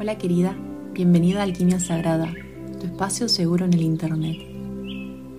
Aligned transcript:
Hola 0.00 0.16
querida, 0.16 0.56
bienvenida 0.92 1.40
a 1.40 1.42
Alquimia 1.42 1.80
Sagrada, 1.80 2.32
tu 2.78 2.86
espacio 2.86 3.28
seguro 3.28 3.64
en 3.64 3.72
el 3.72 3.82
Internet. 3.82 4.36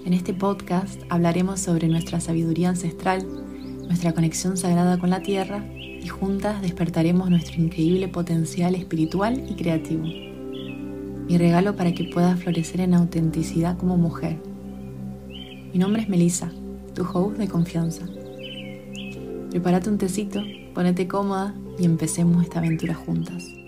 En 0.05 0.11
este 0.11 0.33
podcast 0.33 0.99
hablaremos 1.07 1.61
sobre 1.61 1.87
nuestra 1.87 2.19
sabiduría 2.19 2.67
ancestral, 2.67 3.25
nuestra 3.87 4.11
conexión 4.11 4.57
sagrada 4.57 4.99
con 4.99 5.11
la 5.11 5.21
Tierra 5.21 5.63
y 5.77 6.05
juntas 6.09 6.61
despertaremos 6.61 7.29
nuestro 7.29 7.61
increíble 7.61 8.09
potencial 8.09 8.75
espiritual 8.75 9.41
y 9.49 9.55
creativo. 9.55 10.03
Mi 10.03 11.37
regalo 11.37 11.77
para 11.77 11.93
que 11.93 12.09
puedas 12.13 12.37
florecer 12.37 12.81
en 12.81 12.95
autenticidad 12.95 13.77
como 13.77 13.95
mujer. 13.95 14.35
Mi 15.71 15.79
nombre 15.79 16.01
es 16.01 16.09
Melissa, 16.09 16.51
tu 16.93 17.03
host 17.03 17.37
de 17.37 17.47
confianza. 17.47 18.05
Prepárate 19.51 19.89
un 19.89 19.97
tecito, 19.97 20.41
ponete 20.73 21.07
cómoda 21.07 21.55
y 21.79 21.85
empecemos 21.85 22.43
esta 22.43 22.59
aventura 22.59 22.93
juntas. 22.93 23.58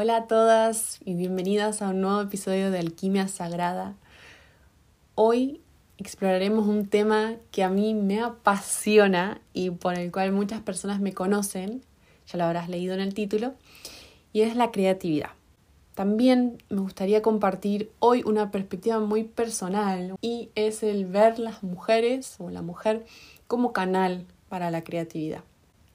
Hola 0.00 0.16
a 0.16 0.26
todas 0.28 1.00
y 1.04 1.14
bienvenidas 1.14 1.82
a 1.82 1.88
un 1.88 2.02
nuevo 2.02 2.20
episodio 2.20 2.70
de 2.70 2.78
Alquimia 2.78 3.26
Sagrada. 3.26 3.96
Hoy 5.16 5.60
exploraremos 5.96 6.68
un 6.68 6.86
tema 6.86 7.34
que 7.50 7.64
a 7.64 7.68
mí 7.68 7.94
me 7.94 8.20
apasiona 8.20 9.40
y 9.52 9.70
por 9.70 9.98
el 9.98 10.12
cual 10.12 10.30
muchas 10.30 10.60
personas 10.60 11.00
me 11.00 11.14
conocen, 11.14 11.82
ya 12.28 12.38
lo 12.38 12.44
habrás 12.44 12.68
leído 12.68 12.94
en 12.94 13.00
el 13.00 13.12
título, 13.12 13.54
y 14.32 14.42
es 14.42 14.54
la 14.54 14.70
creatividad. 14.70 15.30
También 15.96 16.62
me 16.70 16.80
gustaría 16.80 17.20
compartir 17.20 17.90
hoy 17.98 18.22
una 18.24 18.52
perspectiva 18.52 19.00
muy 19.00 19.24
personal 19.24 20.14
y 20.20 20.50
es 20.54 20.84
el 20.84 21.06
ver 21.06 21.40
las 21.40 21.64
mujeres 21.64 22.36
o 22.38 22.50
la 22.50 22.62
mujer 22.62 23.04
como 23.48 23.72
canal 23.72 24.26
para 24.48 24.70
la 24.70 24.84
creatividad. 24.84 25.42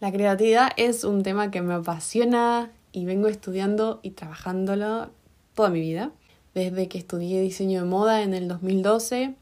La 0.01 0.11
creatividad 0.11 0.71
es 0.75 1.05
un 1.05 1.23
tema 1.23 1.51
que 1.51 1.61
me 1.61 1.75
apasiona 1.75 2.69
y 2.93 3.05
vengo 3.05 3.27
estudiando 3.27 3.99
y 4.03 4.11
trabajándolo 4.11 5.09
toda 5.55 5.69
mi 5.69 5.81
vida. 5.81 6.11
Desde 6.53 6.87
que 6.87 6.99
estudié 6.99 7.41
diseño 7.41 7.81
de 7.81 7.87
moda 7.87 8.21
en 8.21 8.33
el 8.33 8.47
2012, 8.47 9.33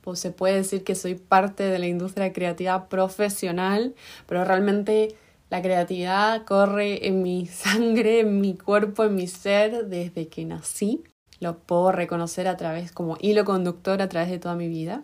pues 0.00 0.20
se 0.20 0.30
puede 0.30 0.56
decir 0.56 0.84
que 0.84 0.94
soy 0.94 1.16
parte 1.16 1.64
de 1.64 1.78
la 1.78 1.88
industria 1.88 2.32
creativa 2.32 2.88
profesional, 2.88 3.94
pero 4.26 4.44
realmente 4.44 5.16
la 5.50 5.60
creatividad 5.60 6.44
corre 6.44 7.08
en 7.08 7.22
mi 7.22 7.46
sangre, 7.52 8.20
en 8.20 8.40
mi 8.40 8.54
cuerpo, 8.54 9.04
en 9.04 9.16
mi 9.16 9.26
ser 9.26 9.86
desde 9.86 10.28
que 10.28 10.44
nací. 10.44 11.02
Lo 11.40 11.58
puedo 11.58 11.90
reconocer 11.90 12.46
a 12.46 12.56
través 12.56 12.92
como 12.92 13.18
hilo 13.20 13.44
conductor 13.44 14.00
a 14.00 14.08
través 14.08 14.30
de 14.30 14.38
toda 14.38 14.54
mi 14.54 14.68
vida. 14.68 15.02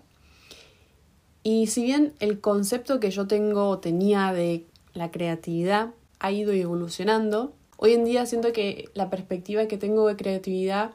Y 1.43 1.67
si 1.67 1.83
bien 1.83 2.13
el 2.21 2.41
concepto 2.41 3.01
que 3.01 3.11
yo 3.11 3.27
tengo 3.27 3.69
o 3.69 3.79
tenía 3.79 4.33
de 4.33 4.67
la 4.93 5.11
creatividad 5.11 5.91
ha 6.19 6.31
ido 6.31 6.53
evolucionando, 6.53 7.55
hoy 7.83 7.95
en 7.95 8.05
día 8.05 8.27
siento 8.27 8.53
que 8.53 8.91
la 8.95 9.09
perspectiva 9.09 9.67
que 9.67 9.79
tengo 9.79 10.07
de 10.07 10.17
creatividad 10.17 10.91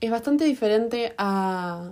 es 0.00 0.10
bastante 0.10 0.44
diferente 0.44 1.12
a, 1.18 1.90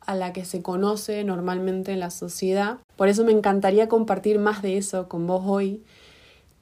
a 0.00 0.14
la 0.14 0.32
que 0.32 0.46
se 0.46 0.62
conoce 0.62 1.22
normalmente 1.22 1.92
en 1.92 2.00
la 2.00 2.10
sociedad. 2.10 2.78
Por 2.96 3.08
eso 3.08 3.24
me 3.24 3.32
encantaría 3.32 3.88
compartir 3.88 4.38
más 4.38 4.62
de 4.62 4.78
eso 4.78 5.08
con 5.08 5.26
vos 5.26 5.42
hoy 5.44 5.82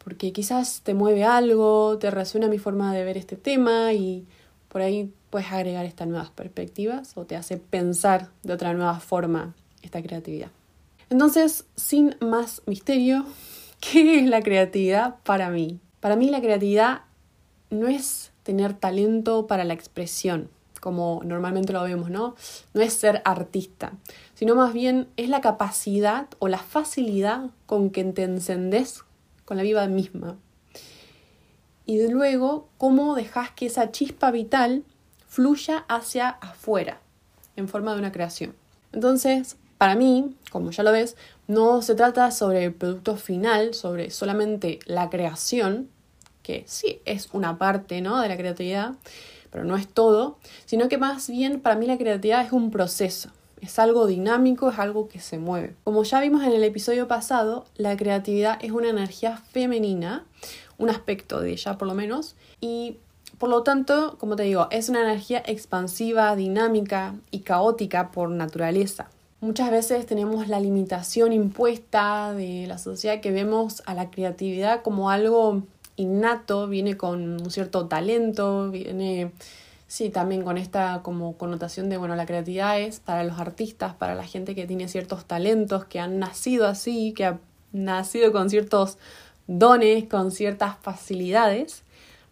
porque 0.02 0.32
quizás 0.32 0.80
te 0.82 0.94
mueve 0.94 1.24
algo, 1.24 1.96
te 1.98 2.10
resuena 2.10 2.48
mi 2.48 2.58
forma 2.58 2.92
de 2.92 3.04
ver 3.04 3.16
este 3.16 3.36
tema 3.36 3.92
y 3.92 4.26
por 4.68 4.80
ahí 4.82 5.12
puedes 5.30 5.52
agregar 5.52 5.84
estas 5.84 6.08
nuevas 6.08 6.30
perspectivas 6.30 7.16
o 7.16 7.24
te 7.24 7.36
hace 7.36 7.58
pensar 7.58 8.30
de 8.42 8.52
otra 8.52 8.72
nueva 8.72 8.98
forma 8.98 9.54
esta 9.82 10.02
creatividad. 10.02 10.50
Entonces, 11.10 11.66
sin 11.76 12.16
más 12.20 12.62
misterio, 12.66 13.24
¿qué 13.80 14.18
es 14.18 14.26
la 14.26 14.42
creatividad 14.42 15.16
para 15.22 15.50
mí? 15.50 15.80
Para 16.00 16.16
mí 16.16 16.30
la 16.30 16.40
creatividad 16.40 17.02
no 17.70 17.86
es 17.88 18.32
tener 18.42 18.74
talento 18.74 19.46
para 19.46 19.64
la 19.64 19.74
expresión, 19.74 20.48
como 20.80 21.20
normalmente 21.24 21.72
lo 21.72 21.82
vemos, 21.82 22.10
¿no? 22.10 22.34
No 22.74 22.80
es 22.80 22.94
ser 22.94 23.22
artista, 23.24 23.92
sino 24.34 24.54
más 24.54 24.72
bien 24.72 25.08
es 25.16 25.28
la 25.28 25.40
capacidad 25.40 26.26
o 26.38 26.48
la 26.48 26.58
facilidad 26.58 27.50
con 27.66 27.90
que 27.90 28.02
te 28.04 28.22
encendes 28.22 29.04
con 29.44 29.56
la 29.56 29.62
vida 29.62 29.86
misma. 29.86 30.36
Y 31.86 31.98
de 31.98 32.08
luego, 32.08 32.68
cómo 32.78 33.14
dejas 33.14 33.50
que 33.50 33.66
esa 33.66 33.90
chispa 33.90 34.30
vital 34.30 34.84
fluya 35.26 35.84
hacia 35.88 36.28
afuera, 36.28 37.00
en 37.56 37.68
forma 37.68 37.92
de 37.92 37.98
una 37.98 38.12
creación. 38.12 38.54
Entonces, 38.92 39.56
para 39.78 39.94
mí, 39.94 40.36
como 40.50 40.70
ya 40.70 40.82
lo 40.82 40.92
ves, 40.92 41.16
no 41.46 41.82
se 41.82 41.94
trata 41.94 42.30
sobre 42.30 42.64
el 42.64 42.74
producto 42.74 43.16
final, 43.16 43.74
sobre 43.74 44.10
solamente 44.10 44.78
la 44.86 45.08
creación, 45.10 45.88
sí 46.66 47.00
es 47.04 47.28
una 47.32 47.58
parte 47.58 48.00
¿no? 48.00 48.20
de 48.20 48.28
la 48.28 48.36
creatividad, 48.36 48.94
pero 49.50 49.64
no 49.64 49.76
es 49.76 49.88
todo, 49.88 50.38
sino 50.66 50.88
que 50.88 50.98
más 50.98 51.28
bien 51.28 51.60
para 51.60 51.76
mí 51.76 51.86
la 51.86 51.98
creatividad 51.98 52.44
es 52.44 52.52
un 52.52 52.70
proceso. 52.70 53.30
Es 53.60 53.78
algo 53.78 54.06
dinámico, 54.06 54.70
es 54.70 54.78
algo 54.78 55.08
que 55.08 55.20
se 55.20 55.38
mueve. 55.38 55.74
Como 55.84 56.02
ya 56.04 56.20
vimos 56.20 56.42
en 56.44 56.52
el 56.52 56.64
episodio 56.64 57.08
pasado, 57.08 57.66
la 57.76 57.96
creatividad 57.96 58.58
es 58.62 58.70
una 58.70 58.88
energía 58.88 59.36
femenina, 59.36 60.24
un 60.78 60.88
aspecto 60.88 61.40
de 61.40 61.52
ella 61.52 61.76
por 61.76 61.86
lo 61.86 61.94
menos, 61.94 62.36
y 62.60 62.96
por 63.38 63.48
lo 63.48 63.62
tanto, 63.62 64.16
como 64.18 64.36
te 64.36 64.44
digo, 64.44 64.68
es 64.70 64.88
una 64.88 65.02
energía 65.02 65.42
expansiva, 65.46 66.36
dinámica 66.36 67.14
y 67.30 67.40
caótica 67.40 68.10
por 68.10 68.30
naturaleza. 68.30 69.08
Muchas 69.40 69.70
veces 69.70 70.04
tenemos 70.04 70.48
la 70.48 70.60
limitación 70.60 71.32
impuesta 71.32 72.34
de 72.34 72.66
la 72.66 72.76
sociedad 72.76 73.22
que 73.22 73.30
vemos 73.30 73.82
a 73.86 73.94
la 73.94 74.10
creatividad 74.10 74.82
como 74.82 75.08
algo 75.10 75.62
innato, 76.00 76.66
viene 76.66 76.96
con 76.96 77.40
un 77.40 77.50
cierto 77.50 77.86
talento, 77.86 78.70
viene 78.70 79.32
Sí, 79.90 80.08
también 80.08 80.44
con 80.44 80.56
esta 80.56 81.00
como 81.02 81.36
connotación 81.36 81.88
de, 81.88 81.96
bueno, 81.96 82.14
la 82.14 82.24
creatividad 82.24 82.78
es 82.78 83.00
para 83.00 83.24
los 83.24 83.40
artistas, 83.40 83.92
para 83.92 84.14
la 84.14 84.22
gente 84.22 84.54
que 84.54 84.64
tiene 84.64 84.86
ciertos 84.86 85.24
talentos, 85.24 85.84
que 85.84 85.98
han 85.98 86.20
nacido 86.20 86.68
así, 86.68 87.12
que 87.12 87.24
ha 87.24 87.40
nacido 87.72 88.30
con 88.30 88.50
ciertos 88.50 88.98
dones, 89.48 90.04
con 90.04 90.30
ciertas 90.30 90.76
facilidades 90.80 91.82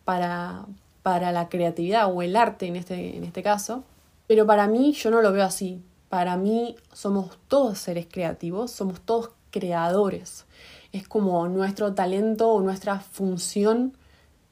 para, 0.04 0.66
para 1.02 1.32
la 1.32 1.48
creatividad 1.48 2.08
o 2.14 2.22
el 2.22 2.36
arte 2.36 2.66
en 2.66 2.76
este, 2.76 3.16
en 3.16 3.24
este 3.24 3.42
caso. 3.42 3.82
Pero 4.28 4.46
para 4.46 4.68
mí 4.68 4.92
yo 4.92 5.10
no 5.10 5.20
lo 5.20 5.32
veo 5.32 5.42
así. 5.44 5.82
Para 6.08 6.36
mí 6.36 6.76
somos 6.92 7.38
todos 7.48 7.78
seres 7.78 8.06
creativos, 8.08 8.70
somos 8.70 9.00
todos 9.00 9.30
creadores. 9.50 10.44
Es 10.92 11.06
como 11.06 11.46
nuestro 11.48 11.94
talento 11.94 12.48
o 12.48 12.60
nuestra 12.60 13.00
función 13.00 13.96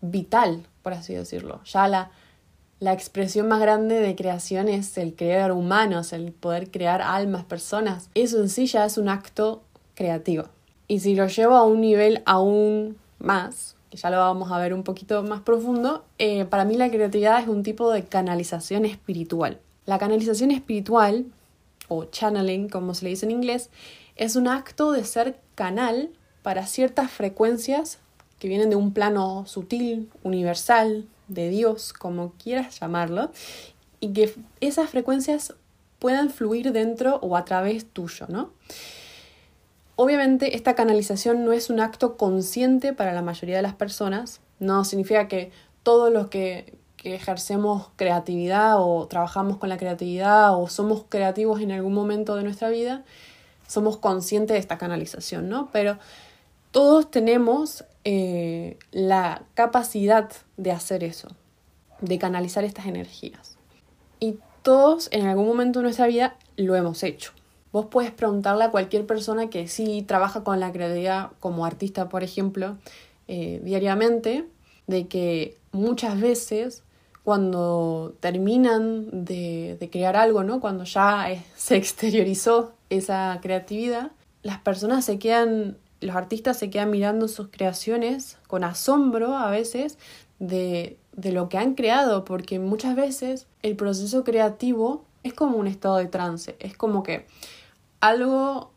vital, 0.01 0.67
por 0.83 0.93
así 0.93 1.15
decirlo. 1.15 1.61
Ya 1.65 1.89
la, 1.89 2.11
la 2.79 2.93
expresión 2.93 3.49
más 3.49 3.61
grande 3.61 4.01
de 4.01 4.15
creación 4.15 4.69
es 4.69 4.99
el 4.99 5.15
crear 5.15 5.53
humanos, 5.53 6.13
el 6.13 6.33
poder 6.33 6.71
crear 6.71 7.01
almas, 7.01 7.45
personas. 7.45 8.11
Eso 8.15 8.41
en 8.41 8.49
sí 8.49 8.67
ya 8.67 8.85
es 8.85 8.99
un 8.99 9.09
acto 9.09 9.63
creativo. 9.95 10.45
Y 10.89 11.01
si 11.01 11.15
lo 11.15 11.27
llevo 11.27 11.57
a 11.57 11.65
un 11.65 11.81
nivel 11.81 12.23
aún 12.27 12.97
más, 13.19 13.77
que 13.91 13.97
ya 13.97 14.11
lo 14.11 14.19
vamos 14.19 14.53
a 14.53 14.59
ver 14.59 14.75
un 14.75 14.83
poquito 14.83 15.23
más 15.23 15.41
profundo, 15.41 16.05
eh, 16.19 16.45
para 16.45 16.65
mí 16.65 16.77
la 16.77 16.91
creatividad 16.91 17.41
es 17.41 17.49
un 17.49 17.63
tipo 17.63 17.91
de 17.91 18.05
canalización 18.05 18.85
espiritual. 18.85 19.59
La 19.87 19.99
canalización 19.99 20.51
espiritual, 20.51 21.27
o 21.89 22.05
channeling 22.05 22.69
como 22.69 22.95
se 22.95 23.05
le 23.05 23.11
dice 23.11 23.27
en 23.27 23.33
inglés, 23.33 23.71
es 24.17 24.37
un 24.37 24.49
acto 24.49 24.93
de 24.93 25.05
ser 25.05 25.41
canal 25.55 26.11
para 26.47 26.65
ciertas 26.65 27.11
frecuencias 27.11 27.99
que 28.39 28.47
vienen 28.47 28.71
de 28.71 28.77
un 28.77 28.93
plano 28.93 29.47
sutil, 29.49 30.09
universal, 30.23 31.05
de 31.27 31.49
Dios, 31.49 31.93
como 31.93 32.34
quieras 32.41 32.79
llamarlo, 32.79 33.33
y 33.99 34.12
que 34.12 34.33
esas 34.61 34.89
frecuencias 34.91 35.55
puedan 35.99 36.31
fluir 36.31 36.71
dentro 36.71 37.17
o 37.17 37.37
a 37.37 37.45
través 37.45 37.84
tuyo, 37.84 38.27
¿no? 38.29 38.53
Obviamente 39.97 40.55
esta 40.55 40.77
canalización 40.77 41.45
no 41.45 41.51
es 41.51 41.69
un 41.69 41.81
acto 41.81 42.17
consciente 42.17 42.93
para 42.93 43.13
la 43.13 43.23
mayoría 43.23 43.57
de 43.57 43.63
las 43.63 43.75
personas, 43.75 44.39
no 44.61 44.84
significa 44.84 45.27
que 45.27 45.51
todos 45.83 46.13
los 46.13 46.28
que, 46.28 46.78
que 46.97 47.16
ejercemos 47.16 47.89
creatividad 47.97 48.77
o 48.78 49.09
trabajamos 49.09 49.57
con 49.57 49.69
la 49.69 49.78
creatividad 49.78 50.57
o 50.57 50.69
somos 50.69 51.07
creativos 51.09 51.60
en 51.60 51.72
algún 51.72 51.93
momento 51.93 52.37
de 52.37 52.45
nuestra 52.45 52.69
vida, 52.69 53.03
somos 53.66 53.97
conscientes 53.97 54.54
de 54.54 54.60
esta 54.60 54.78
canalización, 54.78 55.48
¿no? 55.48 55.71
Pero 55.72 55.98
todos 56.77 57.11
tenemos 57.11 57.87
eh, 58.05 58.77
la 58.93 59.45
capacidad 59.55 60.31
de 60.59 60.73
hacer 60.73 61.05
eso, 61.05 61.28
de 62.03 62.19
canalizar 62.19 62.65
estas 62.65 62.84
energías. 62.84 63.57
Y 64.21 64.41
todos 64.61 65.09
en 65.11 65.25
algún 65.25 65.47
momento 65.47 65.78
de 65.78 65.84
nuestra 65.84 66.07
vida 66.07 66.37
lo 66.57 66.77
hemos 66.77 67.03
hecho. 67.03 67.33
Vos 67.73 67.87
puedes 67.87 68.11
preguntarle 68.11 68.65
a 68.65 68.71
cualquier 68.71 69.07
persona 69.07 69.49
que 69.49 69.69
sí 69.69 70.05
trabaja 70.07 70.45
con 70.45 70.61
la 70.61 70.71
creatividad 70.71 71.31
como 71.41 71.65
artista, 71.65 72.11
por 72.11 72.23
ejemplo, 72.23 72.77
eh, 73.27 73.63
diariamente, 73.65 74.45
de 74.87 75.07
que 75.07 75.57
muchas 75.72 76.21
veces 76.21 76.83
cuando 77.25 78.17
terminan 78.21 79.25
de, 79.25 79.89
crear 79.91 80.15
algo, 80.15 80.45
¿no? 80.45 80.61
cuando 80.61 80.84
ya 80.84 81.43
se 81.57 81.77
exteriorizó 81.77 82.75
esa 82.91 83.39
creatividad, 83.41 84.11
las 84.43 84.59
personas 84.59 85.07
se 85.07 85.19
quedan 85.19 85.79
los 86.01 86.16
artistas 86.16 86.59
se 86.59 86.71
quedan 86.71 86.91
mirando 86.91 87.28
sus 87.28 87.48
creaciones 87.48 88.39
con 88.47 88.65
asombro 88.65 89.37
a 89.37 89.51
veces 89.51 89.98
de, 90.39 90.98
de 91.13 91.33
lo 91.33 91.48
que 91.48 91.59
han 91.59 91.75
creado, 91.75 92.25
porque 92.25 92.59
muchas 92.59 92.95
veces 92.97 93.47
el 93.63 93.77
proceso 93.77 94.25
creativo 94.25 95.04
es 95.22 95.34
como 95.34 95.59
un 95.59 95.66
estado 95.66 95.97
de 95.97 96.07
trance, 96.07 96.57
es 96.60 96.77
como 96.77 97.03
que 97.03 97.27
algo, 98.01 98.72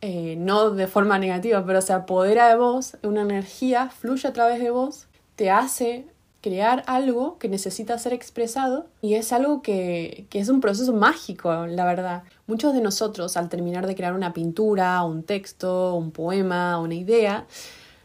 eh, 0.00 0.36
no 0.36 0.70
de 0.70 0.86
forma 0.86 1.18
negativa, 1.18 1.64
pero 1.64 1.80
se 1.80 1.92
apodera 1.92 2.48
de 2.48 2.56
vos, 2.56 2.96
una 3.02 3.22
energía 3.22 3.88
fluye 3.90 4.28
a 4.28 4.32
través 4.32 4.60
de 4.60 4.70
vos, 4.70 5.06
te 5.36 5.50
hace 5.50 6.06
crear 6.40 6.84
algo 6.86 7.38
que 7.38 7.48
necesita 7.48 7.98
ser 7.98 8.12
expresado 8.12 8.86
y 9.02 9.14
es 9.14 9.32
algo 9.32 9.60
que, 9.62 10.26
que, 10.30 10.38
es 10.38 10.48
un 10.48 10.60
proceso 10.60 10.92
mágico, 10.92 11.66
la 11.66 11.84
verdad. 11.84 12.22
Muchos 12.46 12.74
de 12.74 12.80
nosotros 12.80 13.36
al 13.36 13.48
terminar 13.48 13.86
de 13.86 13.96
crear 13.96 14.14
una 14.14 14.32
pintura, 14.32 15.02
un 15.04 15.22
texto, 15.24 15.94
un 15.94 16.12
poema, 16.12 16.78
una 16.78 16.94
idea, 16.94 17.46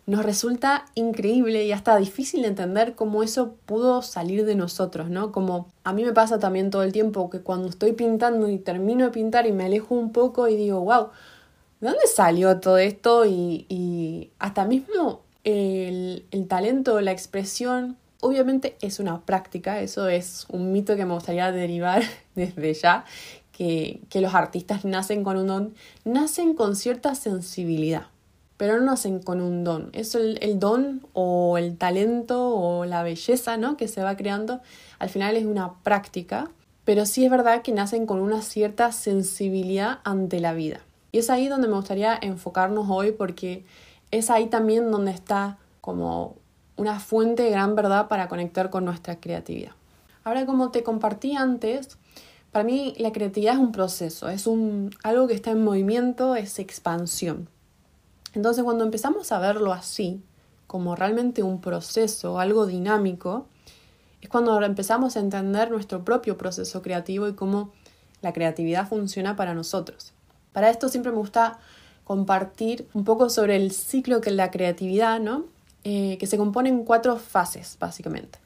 nos 0.05 0.25
resulta 0.25 0.85
increíble 0.95 1.65
y 1.65 1.71
hasta 1.71 1.95
difícil 1.97 2.41
de 2.41 2.49
entender 2.49 2.95
cómo 2.95 3.23
eso 3.23 3.55
pudo 3.65 4.01
salir 4.01 4.45
de 4.45 4.55
nosotros, 4.55 5.09
¿no? 5.09 5.31
Como 5.31 5.67
a 5.83 5.93
mí 5.93 6.03
me 6.03 6.11
pasa 6.11 6.39
también 6.39 6.71
todo 6.71 6.83
el 6.83 6.91
tiempo 6.91 7.29
que 7.29 7.39
cuando 7.39 7.69
estoy 7.69 7.93
pintando 7.93 8.49
y 8.49 8.57
termino 8.57 9.05
de 9.05 9.11
pintar 9.11 9.45
y 9.47 9.53
me 9.53 9.65
alejo 9.65 9.95
un 9.95 10.11
poco 10.11 10.47
y 10.49 10.57
digo, 10.57 10.81
wow, 10.81 11.07
¿de 11.79 11.87
dónde 11.87 12.07
salió 12.13 12.59
todo 12.59 12.77
esto? 12.77 13.25
Y, 13.25 13.65
y 13.69 14.31
hasta 14.39 14.65
mismo 14.65 15.21
el, 15.45 16.25
el 16.31 16.47
talento, 16.47 16.99
la 16.99 17.11
expresión, 17.11 17.97
obviamente 18.23 18.77
es 18.81 18.99
una 18.99 19.21
práctica, 19.21 19.81
eso 19.81 20.07
es 20.07 20.45
un 20.49 20.71
mito 20.71 20.95
que 20.95 21.05
me 21.05 21.13
gustaría 21.13 21.51
derivar 21.51 22.03
desde 22.35 22.73
ya, 22.73 23.05
que, 23.51 23.99
que 24.09 24.21
los 24.21 24.33
artistas 24.33 24.85
nacen 24.85 25.23
con 25.23 25.37
un 25.37 25.47
don, 25.47 25.73
nacen 26.05 26.53
con 26.55 26.75
cierta 26.75 27.15
sensibilidad 27.15 28.07
pero 28.55 28.79
no 28.79 28.85
nacen 28.85 29.19
con 29.19 29.41
un 29.41 29.65
don. 29.65 29.89
Eso 29.91 30.19
el, 30.19 30.37
el, 30.41 30.57
don 30.57 31.05
o 31.11 31.57
el 31.57 31.75
talento 31.75 32.55
o 32.55 32.85
la 32.85 33.03
belleza 33.03 33.57
¿no? 33.57 33.75
que 33.75 33.89
se 33.89 34.03
va 34.03 34.15
creando 34.15 34.61
al 34.99 35.09
final 35.09 35.35
es 35.35 35.43
una 35.43 35.73
práctica, 35.83 36.49
pero 36.85 37.05
sí 37.05 37.25
es 37.25 37.29
verdad 37.29 37.61
que 37.61 37.73
nacen 37.73 38.05
con 38.05 38.19
una 38.19 38.41
cierta 38.41 38.93
sensibilidad 38.93 39.99
ante 40.05 40.39
la 40.39 40.53
vida. 40.53 40.79
Y 41.11 41.17
es 41.17 41.29
ahí 41.29 41.49
donde 41.49 41.67
me 41.67 41.75
gustaría 41.75 42.17
enfocarnos 42.21 42.85
hoy 42.89 43.11
porque 43.11 43.65
es 44.11 44.29
ahí 44.29 44.47
también 44.47 44.91
donde 44.91 45.11
está 45.11 45.57
como 45.81 46.35
una 46.75 46.99
fuente 46.99 47.43
de 47.43 47.51
gran 47.51 47.75
verdad 47.75 48.07
para 48.07 48.27
conectar 48.27 48.69
con 48.69 48.85
nuestra 48.85 49.19
creatividad. 49.19 49.71
Ahora, 50.23 50.45
como 50.45 50.71
te 50.71 50.83
compartí 50.83 51.35
antes, 51.35 51.97
para 52.51 52.63
mí 52.65 52.93
la 52.97 53.11
creatividad 53.11 53.55
es 53.55 53.59
un 53.59 53.71
proceso, 53.71 54.29
es 54.29 54.47
un, 54.47 54.91
algo 55.03 55.27
que 55.27 55.33
está 55.33 55.51
en 55.51 55.63
movimiento, 55.63 56.35
es 56.35 56.59
expansión. 56.59 57.49
Entonces 58.33 58.63
cuando 58.63 58.83
empezamos 58.83 59.31
a 59.31 59.39
verlo 59.39 59.73
así, 59.73 60.21
como 60.67 60.95
realmente 60.95 61.43
un 61.43 61.61
proceso, 61.61 62.39
algo 62.39 62.65
dinámico, 62.65 63.47
es 64.21 64.29
cuando 64.29 64.61
empezamos 64.61 65.15
a 65.15 65.19
entender 65.19 65.69
nuestro 65.69 66.05
propio 66.05 66.37
proceso 66.37 66.81
creativo 66.81 67.27
y 67.27 67.33
cómo 67.33 67.71
la 68.21 68.33
creatividad 68.33 68.87
funciona 68.87 69.35
para 69.35 69.53
nosotros. 69.53 70.13
Para 70.53 70.69
esto 70.69 70.89
siempre 70.89 71.11
me 71.11 71.17
gusta 71.17 71.59
compartir 72.03 72.87
un 72.93 73.03
poco 73.03 73.29
sobre 73.29 73.55
el 73.55 73.71
ciclo 73.71 74.21
que 74.21 74.31
la 74.31 74.51
creatividad, 74.51 75.19
¿no? 75.19 75.45
Eh, 75.85 76.17
que 76.17 76.27
se 76.27 76.37
compone 76.37 76.69
en 76.69 76.85
cuatro 76.85 77.17
fases, 77.17 77.77
básicamente. 77.79 78.39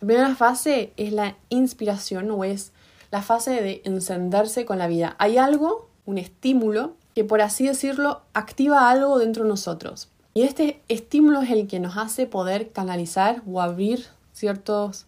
La 0.00 0.06
primera 0.06 0.34
fase 0.36 0.92
es 0.96 1.12
la 1.12 1.36
inspiración 1.48 2.30
o 2.30 2.44
es 2.44 2.72
la 3.10 3.22
fase 3.22 3.60
de 3.60 3.82
encenderse 3.84 4.64
con 4.64 4.78
la 4.78 4.86
vida. 4.86 5.16
Hay 5.18 5.36
algo, 5.36 5.88
un 6.06 6.16
estímulo, 6.16 6.94
que 7.14 7.24
por 7.24 7.40
así 7.40 7.66
decirlo 7.66 8.22
activa 8.34 8.88
algo 8.88 9.18
dentro 9.18 9.42
de 9.42 9.48
nosotros. 9.48 10.08
Y 10.32 10.42
este 10.42 10.80
estímulo 10.88 11.42
es 11.42 11.50
el 11.50 11.66
que 11.66 11.80
nos 11.80 11.96
hace 11.96 12.26
poder 12.26 12.70
canalizar 12.70 13.42
o 13.50 13.60
abrir 13.60 14.06
ciertos 14.32 15.06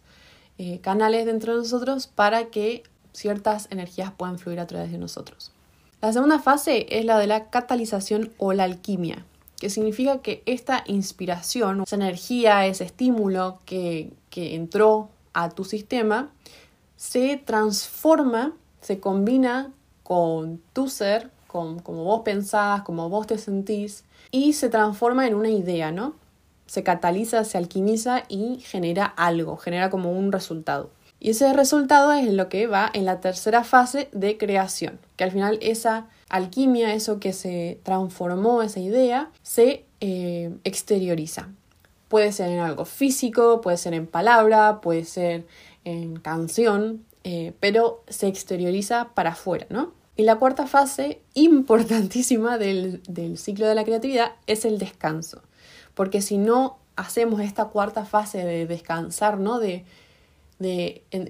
eh, 0.57 0.79
canales 0.81 1.25
dentro 1.25 1.53
de 1.53 1.59
nosotros 1.59 2.07
para 2.07 2.45
que 2.45 2.83
ciertas 3.13 3.67
energías 3.71 4.11
puedan 4.11 4.37
fluir 4.37 4.59
a 4.59 4.67
través 4.67 4.91
de 4.91 4.97
nosotros. 4.97 5.51
La 6.01 6.11
segunda 6.11 6.39
fase 6.39 6.87
es 6.89 7.05
la 7.05 7.17
de 7.17 7.27
la 7.27 7.49
catalización 7.49 8.33
o 8.37 8.51
la 8.51 8.65
alquimia, 8.65 9.25
que 9.63 9.69
significa 9.69 10.17
que 10.21 10.43
esta 10.45 10.83
inspiración, 10.87 11.83
esa 11.83 11.95
energía, 11.95 12.65
ese 12.65 12.83
estímulo 12.83 13.61
que, 13.63 14.11
que 14.29 14.55
entró 14.55 15.07
a 15.31 15.51
tu 15.51 15.63
sistema, 15.63 16.33
se 16.97 17.37
transforma, 17.37 18.51
se 18.81 18.99
combina 18.99 19.71
con 20.03 20.61
tu 20.73 20.89
ser, 20.89 21.31
como 21.47 22.03
vos 22.03 22.23
pensás, 22.25 22.81
como 22.81 23.07
vos 23.07 23.25
te 23.25 23.37
sentís, 23.37 24.03
y 24.31 24.51
se 24.51 24.67
transforma 24.67 25.27
en 25.27 25.35
una 25.35 25.49
idea, 25.49 25.93
¿no? 25.93 26.15
Se 26.65 26.83
cataliza, 26.83 27.45
se 27.45 27.57
alquimiza 27.57 28.23
y 28.27 28.59
genera 28.59 29.05
algo, 29.05 29.55
genera 29.55 29.89
como 29.89 30.11
un 30.11 30.33
resultado. 30.33 30.89
Y 31.21 31.29
ese 31.29 31.53
resultado 31.53 32.11
es 32.11 32.33
lo 32.33 32.49
que 32.49 32.67
va 32.67 32.91
en 32.93 33.05
la 33.05 33.21
tercera 33.21 33.63
fase 33.63 34.09
de 34.11 34.37
creación, 34.37 34.99
que 35.15 35.23
al 35.23 35.31
final 35.31 35.57
esa 35.61 36.07
alquimia, 36.33 36.95
eso 36.95 37.19
que 37.19 37.31
se 37.31 37.79
transformó, 37.83 38.63
esa 38.63 38.79
idea, 38.79 39.29
se 39.43 39.85
eh, 40.01 40.51
exterioriza. 40.63 41.49
Puede 42.07 42.31
ser 42.31 42.49
en 42.49 42.59
algo 42.59 42.85
físico, 42.85 43.61
puede 43.61 43.77
ser 43.77 43.93
en 43.93 44.07
palabra, 44.07 44.81
puede 44.81 45.05
ser 45.05 45.45
en 45.85 46.17
canción, 46.17 47.05
eh, 47.23 47.53
pero 47.59 48.03
se 48.07 48.27
exterioriza 48.27 49.09
para 49.13 49.33
afuera, 49.33 49.67
¿no? 49.69 49.93
Y 50.15 50.23
la 50.23 50.37
cuarta 50.37 50.65
fase, 50.65 51.21
importantísima 51.35 52.57
del, 52.57 53.01
ciclo 53.37 53.67
de 53.67 53.75
la 53.75 53.83
creatividad, 53.83 54.31
es 54.47 54.65
el 54.65 54.79
descanso. 54.79 55.43
Porque 55.93 56.23
si 56.23 56.39
no 56.39 56.77
hacemos 56.95 57.41
esta 57.41 57.65
cuarta 57.65 58.05
fase 58.05 58.43
de 58.43 58.65
descansar, 58.65 59.37
¿no? 59.37 59.59
De, 59.59 59.85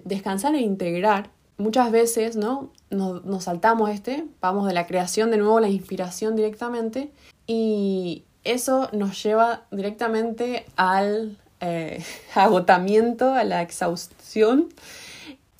descansar 0.05 0.55
e 0.55 0.61
integrar, 0.61 1.29
muchas 1.57 1.91
veces, 1.91 2.35
¿no? 2.35 2.71
Nos, 2.89 3.43
saltamos 3.43 3.89
este, 3.89 4.25
vamos 4.41 4.67
de 4.67 4.73
la 4.73 4.87
creación 4.87 5.31
de 5.31 5.37
nuevo 5.37 5.59
la 5.59 5.69
inspiración 5.69 6.35
directamente 6.35 7.11
y 7.47 8.23
eso 8.43 8.89
nos 8.91 9.21
lleva 9.23 9.63
directamente 9.71 10.65
al 10.75 11.37
eh, 11.59 12.03
agotamiento, 12.35 13.33
a 13.33 13.43
la 13.43 13.61
exhaustión 13.61 14.69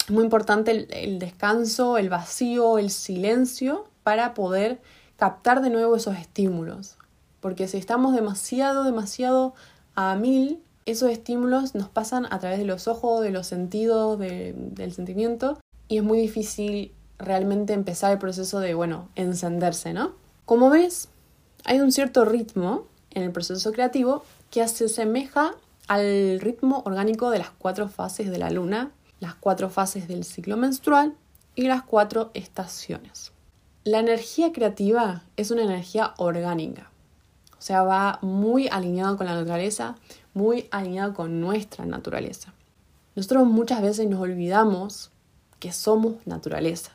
es 0.06 0.12
muy 0.12 0.24
importante 0.24 0.88
el, 0.90 1.20
descanso, 1.20 1.98
el 1.98 2.10
vacío, 2.10 2.78
el 2.78 2.90
silencio 2.90 3.86
para 4.04 4.34
poder 4.34 4.82
captar 5.16 5.62
de 5.62 5.70
nuevo 5.70 5.96
esos 5.96 6.18
estímulos. 6.18 6.98
Porque 7.40 7.68
si 7.68 7.78
estamos 7.78 8.14
demasiado, 8.14 8.84
demasiado 8.84 9.54
a 9.96 10.16
mil, 10.16 10.62
esos 10.86 11.10
estímulos 11.10 11.74
nos 11.74 11.88
pasan 11.88 12.26
a 12.32 12.40
través 12.40 12.60
de 12.60 12.66
los 12.66 12.90
ojos, 12.90 13.22
de 13.22 13.32
los 13.32 13.48
sentidos, 13.48 14.20
del 14.20 14.94
sentimiento, 14.94 15.58
y 15.88 15.98
es 15.98 16.04
muy 16.04 16.20
difícil 16.20 16.92
realmente 17.18 17.74
empezar 17.74 18.12
el 18.12 18.20
proceso 18.20 18.60
de, 18.60 18.74
bueno, 18.74 19.10
encenderse, 19.16 19.94
¿no? 19.94 20.14
Como 20.46 20.70
ves, 20.70 21.10
hay 21.66 21.80
un 21.80 21.92
cierto 21.92 22.26
ritmo 22.26 22.88
en 23.12 23.24
el 23.24 23.32
proceso 23.32 23.72
creativo 23.72 24.24
que 24.50 24.68
se 24.68 24.86
asemeja 24.86 25.56
al 25.88 26.40
ritmo 26.40 26.82
orgánico 26.86 27.30
de 27.30 27.40
las 27.40 27.52
cuatro 27.52 27.88
fases 27.88 28.30
de 28.30 28.38
la 28.38 28.50
luna 28.50 28.92
las 29.24 29.36
cuatro 29.36 29.70
fases 29.70 30.10
del 30.10 30.26
ciclo 30.26 30.58
menstrual 30.58 31.16
y 31.56 31.68
las 31.68 31.84
cuatro 31.84 32.32
estaciones. 32.34 33.32
La 33.86 34.00
energía 34.00 34.52
creativa 34.52 35.24
es 35.38 35.50
una 35.50 35.64
energía 35.64 36.14
orgánica, 36.18 36.92
o 37.58 37.62
sea, 37.62 37.84
va 37.84 38.20
muy 38.22 38.68
alineado 38.68 39.16
con 39.16 39.28
la 39.28 39.36
naturaleza, 39.36 39.96
muy 40.34 40.68
alineado 40.72 41.14
con 41.14 41.40
nuestra 41.40 41.86
naturaleza. 41.86 42.54
Nosotros 43.16 43.48
muchas 43.48 43.82
veces 43.82 44.10
nos 44.10 44.20
olvidamos 44.20 45.13
que 45.64 45.72
somos 45.72 46.16
naturaleza. 46.26 46.92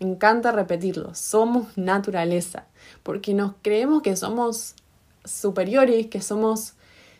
Me 0.00 0.08
encanta 0.08 0.52
repetirlo, 0.52 1.14
somos 1.14 1.76
naturaleza, 1.76 2.64
porque 3.02 3.34
nos 3.34 3.52
creemos 3.60 4.00
que 4.00 4.16
somos 4.16 4.74
superiores, 5.22 6.06
que 6.06 6.22
somos 6.22 6.72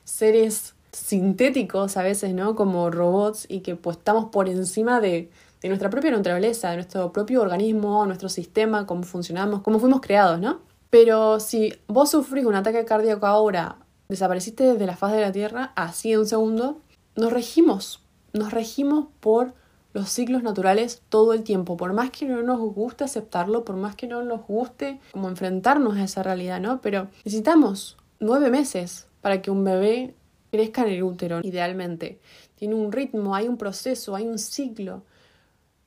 seres 0.04 0.72
sintéticos 0.90 1.98
a 1.98 2.02
veces, 2.02 2.32
¿no? 2.32 2.54
Como 2.54 2.90
robots 2.90 3.44
y 3.46 3.60
que 3.60 3.76
pues 3.76 3.98
estamos 3.98 4.30
por 4.30 4.48
encima 4.48 5.02
de, 5.02 5.30
de 5.60 5.68
nuestra 5.68 5.90
propia 5.90 6.10
naturaleza, 6.10 6.70
de 6.70 6.76
nuestro 6.76 7.12
propio 7.12 7.42
organismo, 7.42 8.06
nuestro 8.06 8.30
sistema, 8.30 8.86
cómo 8.86 9.02
funcionamos, 9.02 9.60
cómo 9.60 9.78
fuimos 9.78 10.00
creados, 10.00 10.40
¿no? 10.40 10.62
Pero 10.88 11.40
si 11.40 11.74
vos 11.88 12.10
sufrís 12.10 12.46
un 12.46 12.54
ataque 12.54 12.86
cardíaco 12.86 13.26
ahora, 13.26 13.76
desapareciste 14.08 14.64
desde 14.64 14.86
la 14.86 14.96
faz 14.96 15.12
de 15.12 15.20
la 15.20 15.30
Tierra, 15.30 15.72
así 15.76 16.14
en 16.14 16.20
un 16.20 16.26
segundo, 16.26 16.80
nos 17.16 17.34
regimos, 17.34 18.00
nos 18.32 18.50
regimos 18.50 19.08
por 19.20 19.52
los 19.94 20.10
ciclos 20.10 20.42
naturales 20.42 21.02
todo 21.08 21.32
el 21.32 21.42
tiempo, 21.44 21.76
por 21.76 21.94
más 21.94 22.10
que 22.10 22.26
no 22.26 22.42
nos 22.42 22.60
guste 22.60 23.04
aceptarlo, 23.04 23.64
por 23.64 23.76
más 23.76 23.96
que 23.96 24.06
no 24.06 24.22
nos 24.22 24.46
guste 24.46 25.00
como 25.12 25.28
enfrentarnos 25.28 25.96
a 25.96 26.04
esa 26.04 26.22
realidad, 26.22 26.60
¿no? 26.60 26.82
Pero 26.82 27.08
necesitamos 27.24 27.96
nueve 28.20 28.50
meses 28.50 29.06
para 29.22 29.40
que 29.40 29.50
un 29.50 29.64
bebé 29.64 30.14
crezca 30.50 30.82
en 30.82 30.88
el 30.88 31.02
útero, 31.02 31.40
idealmente. 31.42 32.20
Tiene 32.56 32.74
un 32.74 32.92
ritmo, 32.92 33.34
hay 33.34 33.48
un 33.48 33.56
proceso, 33.56 34.14
hay 34.14 34.26
un 34.26 34.38
ciclo. 34.38 35.04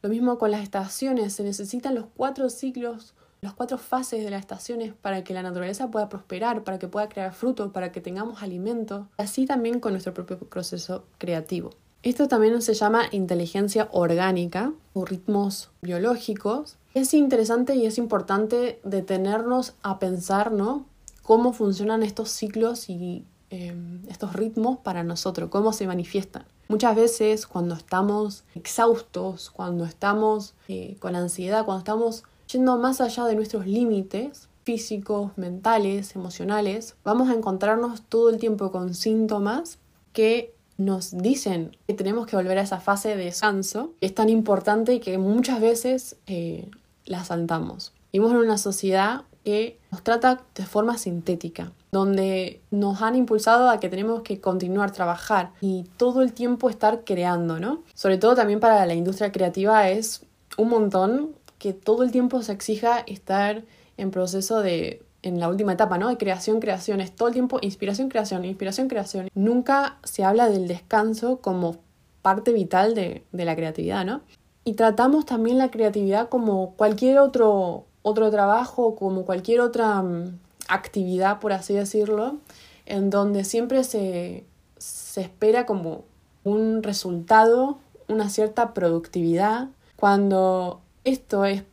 Lo 0.02 0.10
mismo 0.10 0.38
con 0.38 0.52
las 0.52 0.64
estaciones, 0.64 1.34
se 1.34 1.44
necesitan 1.44 1.94
los 1.94 2.06
cuatro 2.16 2.50
ciclos 2.50 3.14
las 3.42 3.54
cuatro 3.54 3.78
fases 3.78 4.24
de 4.24 4.32
las 4.32 4.40
estaciones 4.40 4.94
para 4.94 5.24
que 5.24 5.34
la 5.34 5.44
naturaleza 5.44 5.92
pueda 5.92 6.10
prosperar, 6.10 6.64
para 6.64 6.80
que 6.80 6.88
pueda 6.88 7.08
crear 7.08 7.34
frutos, 7.34 7.72
para 7.72 7.92
que 7.92 8.02
tengamos 8.02 8.42
alimento, 8.42 9.10
así 9.18 9.46
también 9.46 9.80
con 9.80 9.94
nuestro 9.94 10.14
propio 10.14 10.40
proceso 10.40 11.06
creativo. 11.18 11.70
Esto 12.04 12.28
también 12.28 12.62
se 12.62 12.74
llama 12.74 13.04
inteligencia 13.12 13.90
orgánica 13.92 14.72
o 14.94 15.06
ritmos 15.06 15.70
biológicos. 15.82 16.78
Es 16.94 17.14
interesante 17.14 17.76
y 17.76 17.86
es 17.86 17.98
importante 17.98 18.80
detenernos 18.84 19.74
a 19.82 20.00
pensar. 20.00 20.52
Cómo 21.24 21.54
funcionan 21.54 22.04
estos 22.04 22.30
ciclos 22.30 22.90
y 22.90 23.26
em, 23.50 24.02
estos 24.10 24.34
ritmos 24.34 24.78
para 24.80 25.04
nosotros, 25.04 25.50
cómo 25.50 25.74
se 25.74 25.88
manifiestan. 25.88 26.46
Muchas 26.70 26.96
veces 26.96 27.48
cuando 27.48 27.76
estamos 27.76 28.44
exhaustos, 28.56 29.50
cuando 29.50 29.86
estamos 29.86 30.54
eh, 30.68 30.98
con 31.00 31.16
ansiedad, 31.16 31.66
cuando 31.66 31.80
estamos 31.80 32.24
yendo 32.52 32.78
más 32.78 33.02
allá 33.02 33.26
de 33.26 33.36
nuestros 33.36 33.66
límites 33.66 34.48
físicos, 34.64 35.32
mentales, 35.38 36.16
emocionales, 36.16 36.96
vamos 37.06 37.30
a 37.30 37.34
encontrarnos 37.34 38.02
todo 38.02 38.30
el 38.30 38.38
tiempo 38.38 38.72
con 38.72 38.94
síntomas 38.94 39.80
que 40.12 40.54
nos 40.78 41.18
dicen 41.18 41.76
que 41.88 41.94
tenemos 41.94 42.28
que 42.28 42.36
volver 42.36 42.58
a 42.58 42.62
esa 42.62 42.80
fase 42.80 43.10
de 43.10 43.26
descanso. 43.26 43.94
Es 44.02 44.14
tan 44.14 44.30
importante 44.30 45.00
que 45.00 45.18
muchas 45.18 45.60
veces 45.60 46.16
eh, 46.28 46.70
la 47.06 47.24
saltamos. 47.24 47.94
Vivimos 48.14 48.32
en 48.34 48.40
una 48.40 48.58
sociedad 48.58 49.24
que 49.44 49.80
nos 49.92 50.04
trata 50.04 50.42
de 50.56 50.66
forma 50.66 50.98
sintética, 50.98 51.72
donde 51.92 52.62
nos 52.70 53.02
han 53.02 53.16
impulsado 53.16 53.70
a 53.70 53.80
que 53.80 53.90
tenemos 53.90 54.22
que 54.22 54.42
continuar 54.42 54.92
trabajar 54.92 55.52
y 55.62 55.86
todo 55.98 56.22
el 56.22 56.34
tiempo 56.34 56.70
estar 56.70 57.04
creando, 57.06 57.60
¿no? 57.60 57.84
Sobre 57.94 58.18
todo 58.18 58.36
también 58.36 58.60
para 58.60 58.86
la 58.86 58.94
industria 58.94 59.32
creativa 59.32 59.90
es 59.90 60.26
un 60.58 60.70
montón 60.70 61.30
que 61.60 61.74
todo 61.74 62.04
el 62.04 62.12
tiempo 62.12 62.42
se 62.44 62.52
exija 62.52 63.00
estar 63.08 63.64
en 63.96 64.12
proceso 64.12 64.62
de 64.62 65.02
en 65.28 65.40
la 65.40 65.50
última 65.50 65.74
etapa, 65.74 65.98
¿no? 65.98 66.10
De 66.10 66.18
creación, 66.18 66.60
creación, 66.60 67.02
es 67.02 67.16
todo 67.16 67.28
el 67.28 67.34
tiempo 67.34 67.60
inspiración, 67.62 68.10
creación, 68.10 68.46
inspiración, 68.46 68.88
creación. 68.88 69.30
Nunca 69.36 69.98
se 70.04 70.24
habla 70.24 70.50
del 70.50 70.68
descanso 70.68 71.38
como 71.42 71.78
parte 72.22 72.54
vital 72.54 72.96
de, 72.96 73.24
de 73.32 73.46
la 73.46 73.56
creatividad, 73.56 74.06
¿no? 74.06 74.22
Y 74.64 74.74
tratamos 74.74 75.26
también 75.26 75.58
la 75.58 75.72
creatividad 75.72 76.30
como 76.30 76.74
cualquier 76.76 77.20
otro, 77.20 77.86
otro 78.02 78.30
trabajo, 78.32 78.96
como 78.96 79.26
cualquier 79.26 79.62
otra 79.62 80.02
mm, 80.02 80.40
actividad, 80.68 81.40
por 81.40 81.54
así 81.54 81.74
decirlo, 81.74 82.38
en 82.86 83.10
donde 83.10 83.44
siempre 83.44 83.84
se, 83.84 84.46
se 84.78 85.22
espera 85.22 85.66
como 85.66 86.04
un 86.44 86.84
resultado, 86.84 87.78
una 88.08 88.30
cierta 88.30 88.74
productividad, 88.74 89.70
cuando 89.96 90.82
esto 91.04 91.46
es 91.46 91.64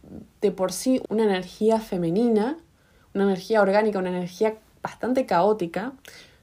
de 0.41 0.51
por 0.51 0.73
sí 0.73 1.03
una 1.09 1.25
energía 1.25 1.81
femenina, 1.81 2.59
una 3.14 3.25
energía 3.25 3.62
orgánica, 3.62 3.99
una 3.99 4.11
energía 4.11 4.56
bastante 4.83 5.26
caótica. 5.26 5.92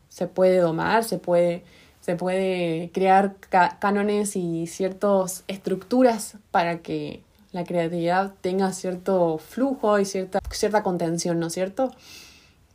Se 0.10 0.28
puede 0.28 0.58
domar, 0.58 1.04
se 1.04 1.18
puede, 1.18 1.64
se 2.02 2.16
puede 2.16 2.92
crear 2.94 3.36
cánones 3.80 4.36
y 4.36 4.68
ciertas 4.68 5.44
estructuras 5.48 6.38
para 6.52 6.80
que 6.80 7.22
la 7.52 7.64
creatividad 7.64 8.34
tenga 8.42 8.72
cierto 8.74 9.38
flujo 9.38 10.00
y 10.00 10.06
cierta, 10.06 10.40
cierta 10.52 10.84
contención, 10.84 11.40
¿no 11.40 11.48
es 11.48 11.54
cierto? 11.54 11.92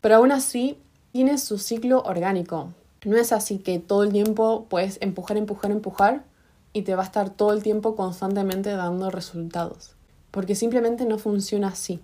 Pero 0.01 0.17
aún 0.17 0.33
así 0.33 0.79
tiene 1.13 1.39
su 1.39 1.59
ciclo 1.59 2.03
orgánico. 2.03 2.73
No 3.05 3.17
es 3.17 3.33
así 3.33 3.59
que 3.59 3.79
todo 3.79 4.03
el 4.03 4.13
tiempo 4.13 4.67
puedes 4.69 4.99
empujar, 5.01 5.37
empujar, 5.37 5.71
empujar 5.71 6.25
y 6.73 6.83
te 6.83 6.95
va 6.95 7.03
a 7.03 7.07
estar 7.07 7.31
todo 7.31 7.53
el 7.53 7.63
tiempo 7.63 7.97
constantemente 7.97 8.71
dando 8.71 9.11
resultados 9.11 9.97
porque 10.37 10.55
simplemente 10.55 11.07
no 11.07 11.17
funciona 11.17 11.69
así. 11.69 11.99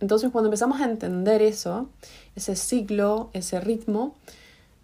Entonces 0.00 0.30
cuando 0.30 0.48
empezamos 0.48 0.80
a 0.80 0.84
entender 0.84 1.42
eso, 1.42 1.88
ese 2.36 2.56
ciclo, 2.56 3.30
ese 3.32 3.60
ritmo, 3.60 4.14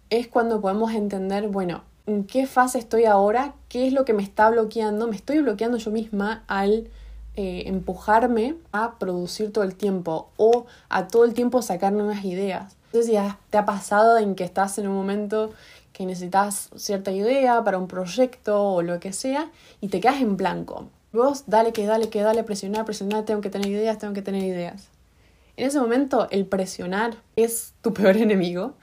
es 0.09 0.27
cuando 0.27 0.61
podemos 0.61 0.93
entender, 0.93 1.47
bueno, 1.47 1.83
¿en 2.05 2.25
qué 2.25 2.47
fase 2.47 2.79
estoy 2.79 3.05
ahora? 3.05 3.53
¿Qué 3.69 3.87
es 3.87 3.93
lo 3.93 4.05
que 4.05 4.13
me 4.13 4.23
está 4.23 4.49
bloqueando? 4.49 5.07
Me 5.07 5.15
estoy 5.15 5.39
bloqueando 5.39 5.77
yo 5.77 5.91
misma 5.91 6.43
al 6.47 6.89
eh, 7.35 7.63
empujarme 7.65 8.55
a 8.71 8.97
producir 8.97 9.51
todo 9.51 9.63
el 9.63 9.75
tiempo 9.75 10.29
o 10.37 10.65
a 10.89 11.07
todo 11.07 11.25
el 11.25 11.33
tiempo 11.33 11.61
sacar 11.61 11.91
nuevas 11.91 12.23
ideas. 12.23 12.77
Entonces 12.87 13.11
ya 13.11 13.39
te 13.49 13.57
ha 13.57 13.65
pasado 13.65 14.17
en 14.17 14.35
que 14.35 14.43
estás 14.43 14.77
en 14.77 14.87
un 14.87 14.95
momento 14.95 15.51
que 15.91 16.05
necesitas 16.05 16.69
cierta 16.75 17.11
idea 17.11 17.63
para 17.63 17.77
un 17.77 17.87
proyecto 17.87 18.61
o 18.61 18.81
lo 18.81 18.99
que 18.99 19.11
sea 19.11 19.49
y 19.81 19.87
te 19.87 19.99
quedas 19.99 20.21
en 20.21 20.37
blanco. 20.37 20.87
Vos 21.11 21.43
dale 21.47 21.73
que 21.73 21.85
dale 21.85 22.09
que 22.09 22.21
dale, 22.21 22.43
presionar, 22.43 22.85
presionar, 22.85 23.23
tengo 23.23 23.41
que 23.41 23.49
tener 23.49 23.69
ideas, 23.69 23.97
tengo 23.97 24.13
que 24.13 24.21
tener 24.21 24.43
ideas. 24.43 24.89
En 25.57 25.67
ese 25.67 25.79
momento 25.79 26.27
el 26.31 26.45
presionar 26.45 27.15
es 27.35 27.73
tu 27.81 27.93
peor 27.93 28.17
enemigo 28.17 28.73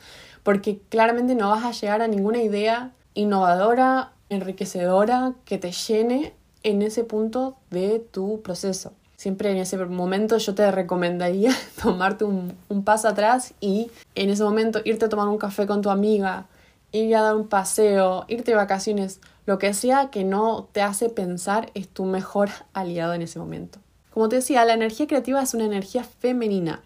porque 0.42 0.80
claramente 0.88 1.34
no 1.34 1.50
vas 1.50 1.64
a 1.64 1.72
llegar 1.72 2.02
a 2.02 2.08
ninguna 2.08 2.42
idea 2.42 2.92
innovadora, 3.14 4.12
enriquecedora, 4.28 5.34
que 5.44 5.58
te 5.58 5.72
llene 5.72 6.34
en 6.62 6.82
ese 6.82 7.04
punto 7.04 7.56
de 7.70 7.98
tu 7.98 8.42
proceso. 8.42 8.92
Siempre 9.16 9.50
en 9.50 9.58
ese 9.58 9.76
momento 9.76 10.38
yo 10.38 10.54
te 10.54 10.68
recomendaría 10.70 11.54
tomarte 11.82 12.24
un, 12.24 12.56
paso 12.84 13.08
atrás 13.08 13.54
y 13.60 13.90
en 14.14 14.30
ese 14.30 14.42
momento 14.42 14.80
irte 14.84 15.04
a 15.04 15.08
tomar 15.08 15.28
un 15.28 15.38
café 15.38 15.66
con 15.66 15.82
tu 15.82 15.90
amiga, 15.90 16.46
ir 16.90 17.14
a 17.14 17.22
dar 17.22 17.36
un 17.36 17.46
paseo, 17.46 18.24
irte 18.28 18.50
de 18.52 18.56
vacaciones, 18.56 19.20
lo 19.46 19.58
que 19.58 19.74
sea 19.74 20.10
que 20.10 20.24
no 20.24 20.68
te 20.72 20.82
hace 20.82 21.08
pensar 21.08 21.70
es 21.74 21.88
tu 21.88 22.04
mejor 22.04 22.48
aliado 22.72 23.14
en 23.14 23.22
ese 23.22 23.38
momento. 23.38 23.78
Como 24.12 24.28
te 24.28 24.36
decía, 24.36 24.64
la 24.64 24.74
energía 24.74 25.06
creativa 25.06 25.42
es 25.42 25.54
una 25.54 25.64
energía 25.64 26.04
femenina 26.04 26.82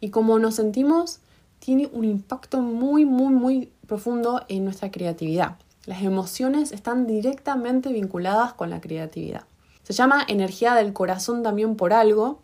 y 0.00 0.10
como 0.10 0.38
nos 0.38 0.56
sentimos 0.56 1.20
tiene 1.58 1.88
un 1.92 2.04
impacto 2.04 2.60
muy, 2.60 3.04
muy, 3.04 3.32
muy 3.32 3.72
profundo 3.86 4.42
en 4.48 4.64
nuestra 4.64 4.90
creatividad. 4.90 5.56
Las 5.86 6.02
emociones 6.02 6.72
están 6.72 7.06
directamente 7.06 7.92
vinculadas 7.92 8.54
con 8.54 8.70
la 8.70 8.80
creatividad. 8.80 9.44
Se 9.82 9.92
llama 9.92 10.24
energía 10.26 10.74
del 10.74 10.92
corazón 10.92 11.42
también 11.42 11.76
por 11.76 11.92
algo, 11.92 12.40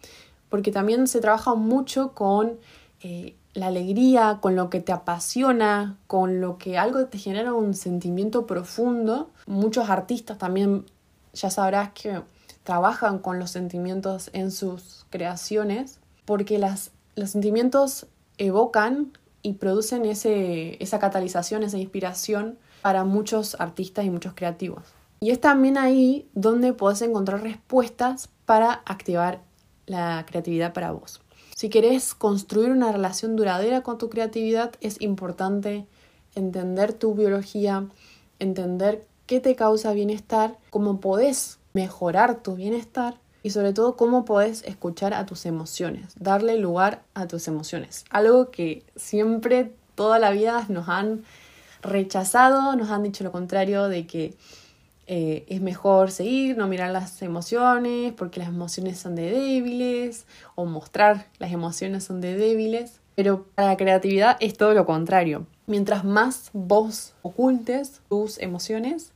porque 0.49 0.71
también 0.71 1.07
se 1.07 1.21
trabaja 1.21 1.55
mucho 1.55 2.13
con 2.13 2.59
eh, 3.03 3.37
la 3.55 3.69
alegría, 3.69 4.39
con 4.41 4.55
lo 4.55 4.69
que 4.69 4.81
te 4.81 4.93
apasiona, 4.93 5.97
con 6.07 6.41
lo 6.41 6.59
que 6.59 6.77
algo 6.77 7.07
te 7.07 7.19
genera 7.19 7.55
un 7.55 7.75
sentimiento 7.75 8.47
profundo. 8.47 9.31
Muchos 9.47 9.89
artistas 9.89 10.39
también, 10.39 10.85
ya 11.33 11.51
sabrás 11.51 11.91
que 11.93 12.21
trabajan 12.67 13.21
con 13.21 13.39
los 13.39 13.53
sentimientos 13.53 14.29
en 14.33 14.51
sus 14.51 15.07
creaciones, 15.09 16.01
porque 16.25 16.59
las, 16.59 16.91
los 17.15 17.31
sentimientos 17.31 18.07
evocan 18.39 19.13
y 19.41 19.55
producen 19.55 20.05
ese, 20.05 20.77
esa 20.83 20.99
catalización, 20.99 21.63
esa 21.63 21.79
inspiración 21.79 22.59
para 22.83 23.05
muchos 23.05 23.59
artistas 23.61 24.05
y 24.05 24.11
muchos 24.11 24.35
creativos. 24.35 24.83
Y 25.21 25.31
es 25.31 25.41
también 25.41 25.79
ahí 25.79 26.29
donde 26.35 26.73
puedes 26.73 27.01
encontrar 27.03 27.41
respuestas 27.43 28.29
para 28.45 28.83
activar 28.85 29.41
la 29.87 30.27
creatividad 30.27 30.73
para 30.73 30.91
vos. 30.91 31.23
Si 31.55 31.69
querés 31.69 32.15
construir 32.15 32.71
una 32.71 32.91
relación 32.91 33.37
duradera 33.37 33.83
con 33.83 33.97
tu 33.97 34.11
creatividad, 34.11 34.73
es 34.81 35.01
importante 35.01 35.87
entender 36.35 36.93
tu 36.93 37.15
biología, 37.15 37.87
entender 38.41 39.07
qué 39.27 39.39
te 39.41 39.55
causa 39.55 39.93
bienestar, 39.93 40.59
cómo 40.71 40.99
podés 40.99 41.59
mejorar 41.77 42.43
tu 42.43 42.57
bienestar 42.57 43.17
y 43.43 43.51
sobre 43.51 43.75
todo 43.75 43.97
cómo 43.97 44.25
podés 44.25 44.63
escuchar 44.65 45.13
a 45.13 45.27
tus 45.27 45.45
emociones, 45.45 46.15
darle 46.19 46.57
lugar 46.57 47.03
a 47.13 47.27
tus 47.27 47.49
emociones. 47.49 48.07
Algo 48.09 48.51
que 48.51 48.83
siempre 48.97 49.75
toda 49.95 50.19
la 50.19 50.31
vida 50.31 50.65
nos 50.71 50.89
han 50.89 51.23
rechazado, 51.83 52.75
nos 52.77 52.91
han 52.91 53.03
dicho 53.03 53.25
lo 53.25 53.31
contrario 53.31 53.89
de 53.89 54.07
que 54.07 54.35
eh, 55.07 55.45
es 55.49 55.61
mejor 55.61 56.11
seguir, 56.11 56.57
no 56.57 56.67
mirar 56.67 56.91
las 56.93 57.21
emociones, 57.21 58.15
porque 58.15 58.41
las 58.41 58.49
emociones 58.49 58.99
son 58.99 59.15
de 59.15 59.31
débiles, 59.31 60.25
o 60.55 60.65
mostrar 60.65 61.27
las 61.39 61.53
emociones 61.53 62.05
son 62.05 62.23
de 62.23 62.37
débiles. 62.39 63.01
Pero 63.17 63.45
para 63.55 63.69
la 63.69 63.77
creatividad 63.77 64.39
es 64.41 64.57
todo 64.57 64.73
lo 64.73 64.87
contrario. 64.87 65.47
Mientras 65.67 66.05
más 66.05 66.49
vos 66.55 67.13
ocultes 67.21 68.01
tus 68.09 68.39
emociones, 68.39 69.13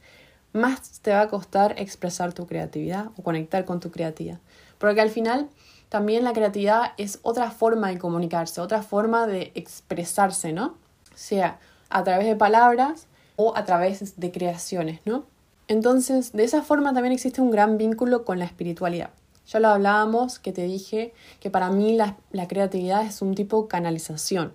más 0.52 1.00
te 1.00 1.12
va 1.12 1.22
a 1.22 1.28
costar 1.28 1.74
expresar 1.78 2.32
tu 2.32 2.46
creatividad 2.46 3.06
o 3.16 3.22
conectar 3.22 3.64
con 3.64 3.80
tu 3.80 3.90
creatividad. 3.90 4.38
Porque 4.78 5.00
al 5.00 5.10
final 5.10 5.48
también 5.88 6.24
la 6.24 6.32
creatividad 6.32 6.92
es 6.96 7.18
otra 7.22 7.50
forma 7.50 7.88
de 7.88 7.98
comunicarse, 7.98 8.60
otra 8.60 8.82
forma 8.82 9.26
de 9.26 9.52
expresarse, 9.54 10.52
¿no? 10.52 10.76
Sea 11.14 11.58
a 11.88 12.04
través 12.04 12.26
de 12.26 12.36
palabras 12.36 13.06
o 13.36 13.56
a 13.56 13.64
través 13.64 14.18
de 14.18 14.30
creaciones, 14.30 15.00
¿no? 15.04 15.24
Entonces, 15.66 16.32
de 16.32 16.44
esa 16.44 16.62
forma 16.62 16.92
también 16.94 17.12
existe 17.12 17.40
un 17.40 17.50
gran 17.50 17.78
vínculo 17.78 18.24
con 18.24 18.38
la 18.38 18.44
espiritualidad. 18.44 19.10
Ya 19.46 19.60
lo 19.60 19.68
hablábamos, 19.68 20.38
que 20.38 20.52
te 20.52 20.62
dije 20.62 21.12
que 21.40 21.50
para 21.50 21.70
mí 21.70 21.96
la, 21.96 22.16
creatividad 22.46 23.04
es 23.04 23.20
un 23.20 23.34
tipo 23.34 23.62
de 23.62 23.68
canalización. 23.68 24.52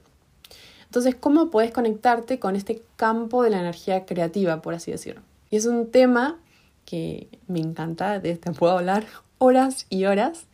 Entonces, 0.86 1.16
¿cómo 1.16 1.50
puedes 1.50 1.72
conectarte 1.72 2.40
con 2.40 2.56
este 2.56 2.82
campo 2.96 3.44
de 3.44 3.50
la 3.50 3.60
energía 3.60 4.06
creativa, 4.06 4.62
por 4.62 4.74
así 4.74 4.92
decirlo? 4.92 5.22
Y 5.50 5.58
es 5.58 5.66
un 5.66 5.92
tema 5.92 6.40
que 6.86 7.28
me 7.48 7.60
encanta, 7.60 8.20
de 8.20 8.32
este 8.32 8.52
puedo 8.52 8.78
hablar 8.78 9.06
horas 9.38 9.86
y 9.90 10.06
horas, 10.06 10.48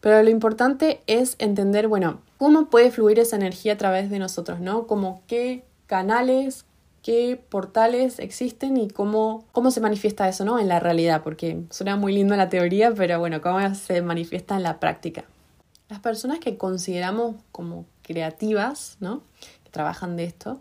Pero 0.00 0.22
lo 0.22 0.28
importante 0.28 1.00
es 1.06 1.34
entender, 1.38 1.88
bueno, 1.88 2.20
cómo 2.36 2.66
puede 2.66 2.90
fluir 2.90 3.18
esa 3.18 3.36
energía 3.36 3.72
a 3.72 3.78
través 3.78 4.10
de 4.10 4.18
nosotros, 4.18 4.60
¿no? 4.60 4.86
Como 4.86 5.22
qué 5.26 5.64
canales, 5.86 6.66
qué 7.02 7.42
portales 7.48 8.18
existen 8.18 8.76
y 8.76 8.88
cómo, 8.88 9.46
cómo 9.52 9.70
se 9.70 9.80
manifiesta 9.80 10.28
eso, 10.28 10.44
¿no? 10.44 10.58
En 10.58 10.68
la 10.68 10.78
realidad, 10.78 11.22
porque 11.22 11.62
suena 11.70 11.96
muy 11.96 12.12
lindo 12.12 12.36
la 12.36 12.50
teoría, 12.50 12.92
pero 12.92 13.18
bueno, 13.18 13.40
cómo 13.40 13.74
se 13.74 14.02
manifiesta 14.02 14.56
en 14.56 14.62
la 14.62 14.78
práctica. 14.78 15.24
Las 15.88 16.00
personas 16.00 16.38
que 16.38 16.58
consideramos 16.58 17.36
como 17.50 17.86
creativas, 18.02 18.98
¿no? 19.00 19.22
Que 19.64 19.70
trabajan 19.70 20.16
de 20.16 20.24
esto 20.24 20.60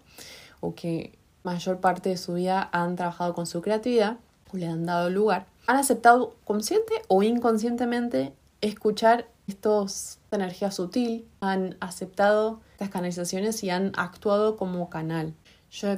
o 0.61 0.73
que 0.73 1.17
mayor 1.43 1.79
parte 1.79 2.09
de 2.09 2.17
su 2.17 2.33
vida 2.33 2.69
han 2.71 2.95
trabajado 2.95 3.33
con 3.33 3.45
su 3.45 3.61
creatividad 3.61 4.17
o 4.53 4.57
le 4.57 4.67
han 4.67 4.85
dado 4.85 5.09
lugar, 5.09 5.47
han 5.67 5.77
aceptado 5.77 6.35
consciente 6.43 6.93
o 7.07 7.23
inconscientemente 7.23 8.33
escuchar 8.61 9.27
estos, 9.47 10.19
esta 10.23 10.37
energía 10.37 10.71
sutil, 10.71 11.27
han 11.41 11.75
aceptado 11.79 12.61
estas 12.71 12.89
canalizaciones 12.89 13.63
y 13.63 13.69
han 13.69 13.91
actuado 13.95 14.55
como 14.57 14.89
canal. 14.89 15.33
Yo 15.71 15.89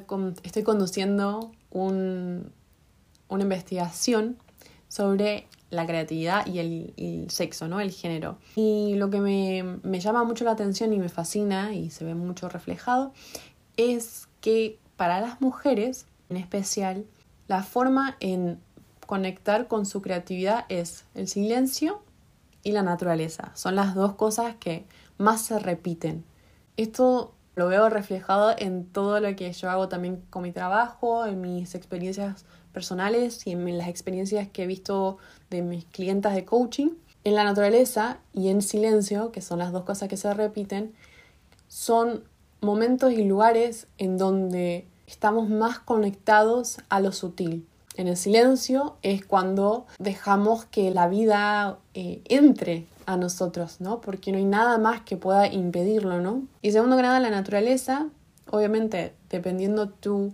estoy 0.44 0.64
conduciendo 0.64 1.52
un, 1.70 2.52
una 3.28 3.44
investigación 3.44 4.38
sobre 4.88 5.48
la 5.70 5.86
creatividad 5.86 6.48
y 6.48 6.60
el, 6.60 7.30
sexo, 7.30 7.68
¿no? 7.68 7.82
El 7.82 7.92
género. 7.92 8.38
Y 8.56 8.96
lo 8.96 9.10
que 9.10 9.20
me, 9.20 9.80
me 9.84 10.00
llama 10.00 10.24
mucho 10.24 10.46
la 10.46 10.52
atención 10.52 10.94
y 10.94 11.00
me 11.00 11.10
fascina 11.10 11.74
y 11.74 11.90
se 11.90 12.06
ve 12.06 12.16
mucho 12.16 12.50
reflejado 12.50 13.12
es 13.76 14.28
que 14.42 14.80
para 14.96 15.22
las 15.22 15.42
mujeres, 15.42 16.06
en 16.30 16.38
especial, 16.38 17.06
la 17.48 17.64
forma 17.64 18.18
en 18.20 18.60
conectar 19.06 19.68
con 19.68 19.86
su 19.86 20.02
creatividad 20.02 20.66
es 20.70 21.06
el 21.14 21.28
silencio 21.28 22.02
y 22.64 22.72
la 22.72 22.82
naturaleza. 22.82 23.52
Son 23.54 23.76
las 23.76 23.94
dos 23.94 24.16
cosas 24.16 24.56
que 24.56 24.86
más 25.18 25.42
se 25.42 25.60
repiten. 25.60 26.26
Esto 26.78 27.34
lo 27.56 27.68
veo 27.68 27.90
reflejado 27.90 28.54
en 28.58 28.86
todo 28.86 29.20
lo 29.20 29.34
que 29.36 29.52
yo 29.54 29.70
hago 29.70 29.88
también 29.88 30.22
con 30.30 30.44
mi 30.44 30.52
trabajo, 30.52 31.26
en 31.26 31.40
mis 31.40 31.76
experiencias 31.76 32.46
personales 32.74 33.48
y 33.48 33.52
en 33.52 33.78
las 33.78 33.88
experiencias 33.88 34.50
que 34.50 34.64
he 34.64 34.68
visto 34.68 35.18
de 35.50 35.62
mis 35.62 35.86
clientas 35.86 36.36
de 36.36 36.44
coaching. 36.44 36.90
En 37.24 37.36
la 37.36 37.44
naturaleza 37.44 38.20
y 38.34 38.50
en 38.50 38.62
silencio, 38.62 39.32
que 39.32 39.42
son 39.42 39.60
las 39.60 39.72
dos 39.72 39.84
cosas 39.84 40.10
que 40.10 40.18
se 40.18 40.34
repiten, 40.34 40.94
son 41.68 42.24
momentos 42.66 43.14
y 43.14 43.24
lugares 43.24 43.88
en 43.98 44.18
donde 44.18 44.88
estamos 45.08 45.50
más 45.50 45.80
conectados 45.80 46.80
a 46.90 47.00
lo 47.00 47.12
sutil. 47.12 47.68
En 47.96 48.08
el 48.08 48.18
silencio 48.18 48.98
es 49.02 49.26
cuando 49.26 49.86
dejamos 50.00 50.66
que 50.66 50.92
la 50.92 51.08
vida 51.08 51.78
eh, 51.94 52.22
entre 52.26 52.88
a 53.06 53.16
nosotros, 53.16 53.80
¿no? 53.80 54.02
Porque 54.02 54.32
no 54.32 54.38
hay 54.38 54.46
nada 54.46 54.78
más 54.78 55.02
que 55.02 55.16
pueda 55.16 55.48
impedirlo, 55.48 56.20
¿no? 56.20 56.44
Y 56.62 56.72
segundo 56.72 56.98
que 56.98 57.04
nada, 57.04 57.20
la 57.20 57.30
naturaleza, 57.30 58.10
obviamente, 58.50 59.14
dependiendo 59.30 59.90
tu 59.90 60.34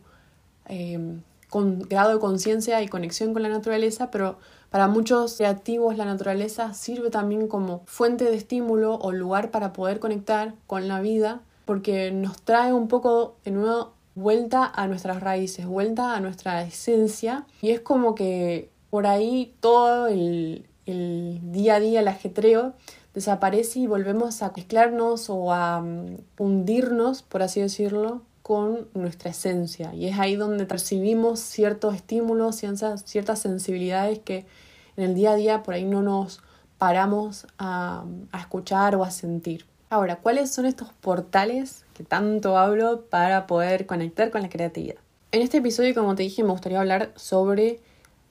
em, 0.66 1.22
grado 1.90 2.14
de 2.14 2.20
conciencia 2.20 2.82
y 2.82 2.88
conexión 2.88 3.34
con 3.34 3.44
la 3.44 3.50
naturaleza, 3.50 4.10
pero 4.10 4.38
para 4.70 4.88
muchos 4.88 5.36
creativos 5.36 5.98
la 5.98 6.06
naturaleza 6.06 6.74
sirve 6.74 7.10
también 7.10 7.48
como 7.48 7.82
fuente 7.86 8.24
de 8.24 8.36
estímulo 8.36 8.96
o 8.96 9.12
lugar 9.12 9.52
para 9.52 9.74
poder 9.74 10.00
conectar 10.00 10.56
con 10.66 10.88
la 10.88 11.02
vida, 11.02 11.42
porque 11.66 12.12
nos 12.12 12.42
trae 12.42 12.74
un 12.74 12.88
poco 12.88 13.36
de 13.44 13.52
nuevo 13.52 13.94
vuelta 14.16 14.72
a 14.74 14.88
nuestras 14.88 15.22
raíces, 15.22 15.66
vuelta 15.66 16.16
a 16.16 16.20
nuestra 16.20 16.62
esencia 16.64 17.46
y 17.62 17.72
es 17.72 17.80
como 17.80 18.16
que 18.16 18.70
por 18.90 19.08
ahí 19.08 19.56
todo 19.62 20.08
el, 20.08 20.66
día 20.86 21.76
a 21.76 21.80
día, 21.80 22.02
el 22.02 22.08
ajetreo, 22.10 22.74
desaparece 23.14 23.80
y 23.80 23.88
volvemos 23.88 24.42
a 24.42 24.52
mezclarnos 24.56 25.30
o 25.30 25.54
a 25.54 25.82
mm, 25.82 26.18
hundirnos, 26.38 27.22
por 27.24 27.42
así 27.42 27.62
decirlo, 27.62 28.24
con 28.42 28.90
nuestra 28.94 29.32
esencia. 29.32 29.94
Y 29.94 30.08
es 30.08 30.20
ahí 30.20 30.36
donde 30.36 30.66
percibimos 30.66 31.40
ciertos 31.40 31.96
estímulos, 31.96 32.58
ciertas, 32.58 33.06
ciertas 33.06 33.40
sensibilidades 33.40 34.20
que 34.20 34.46
en 34.98 35.06
el 35.06 35.16
día 35.16 35.32
a 35.32 35.36
día 35.36 35.64
por 35.64 35.76
ahí 35.76 35.86
no 35.86 36.02
nos 36.02 36.42
paramos 36.78 37.48
a 37.58 38.04
escuchar 38.38 38.98
o 38.98 39.06
a 39.06 39.12
sentir. 39.12 39.71
Ahora, 39.92 40.16
¿cuáles 40.16 40.50
son 40.50 40.66
estos 40.66 40.94
portales 40.94 41.84
que 41.94 42.06
tanto 42.06 42.58
hablo 42.58 43.02
para 43.10 43.46
poder 43.46 43.86
conectar 43.86 44.32
con 44.32 44.42
la 44.42 44.48
creatividad? 44.48 44.96
En 45.34 45.42
este 45.42 45.58
episodio, 45.58 45.94
como 45.94 46.16
te 46.16 46.24
dije, 46.24 46.46
me 46.46 46.52
gustaría 46.52 46.80
hablar 46.80 47.12
sobre 47.18 47.82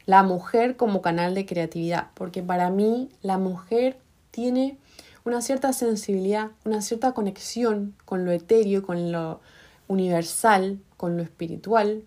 la 0.07 0.23
mujer 0.23 0.79
como 0.79 1.03
canal 1.03 1.35
de 1.35 1.45
creatividad, 1.45 2.13
porque 2.15 2.43
para 2.43 2.71
mí 2.71 3.11
la 3.21 3.37
mujer 3.37 3.99
tiene 4.31 4.79
una 5.27 5.43
cierta 5.43 5.75
sensibilidad, 5.75 6.53
una 6.65 6.81
cierta 6.81 7.13
conexión 7.13 7.95
con 8.07 8.25
lo 8.25 8.33
etéreo, 8.33 8.83
con 8.83 9.13
lo 9.13 9.43
universal, 9.87 10.79
con 10.97 11.19
lo 11.19 11.23
espiritual, 11.23 12.05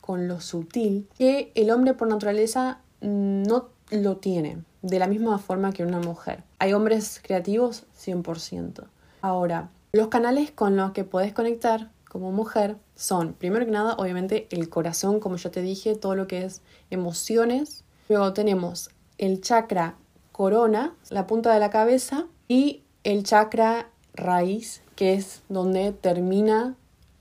con 0.00 0.26
lo 0.26 0.40
sutil, 0.40 1.06
que 1.16 1.52
el 1.54 1.70
hombre 1.70 1.94
por 1.94 2.08
naturaleza 2.08 2.80
no 3.00 3.68
lo 3.90 4.16
tiene 4.16 4.62
de 4.82 4.98
la 4.98 5.06
misma 5.06 5.38
forma 5.38 5.72
que 5.72 5.84
una 5.84 5.98
mujer. 5.98 6.44
Hay 6.58 6.72
hombres 6.72 7.20
creativos 7.22 7.84
100%. 7.98 8.84
Ahora, 9.20 9.70
los 9.92 10.08
canales 10.08 10.50
con 10.50 10.76
los 10.76 10.92
que 10.92 11.04
puedes 11.04 11.32
conectar 11.32 11.90
como 12.08 12.32
mujer 12.32 12.76
son, 12.94 13.34
primero 13.34 13.64
que 13.64 13.72
nada, 13.72 13.94
obviamente 13.94 14.46
el 14.50 14.68
corazón, 14.68 15.20
como 15.20 15.36
ya 15.36 15.50
te 15.50 15.62
dije, 15.62 15.94
todo 15.94 16.14
lo 16.14 16.26
que 16.26 16.44
es 16.44 16.62
emociones. 16.90 17.84
Luego 18.08 18.32
tenemos 18.32 18.90
el 19.18 19.40
chakra 19.40 19.96
corona, 20.32 20.94
la 21.10 21.26
punta 21.26 21.52
de 21.52 21.60
la 21.60 21.70
cabeza, 21.70 22.26
y 22.46 22.82
el 23.04 23.24
chakra 23.24 23.90
raíz, 24.14 24.82
que 24.96 25.14
es 25.14 25.42
donde 25.48 25.92
termina 25.92 26.76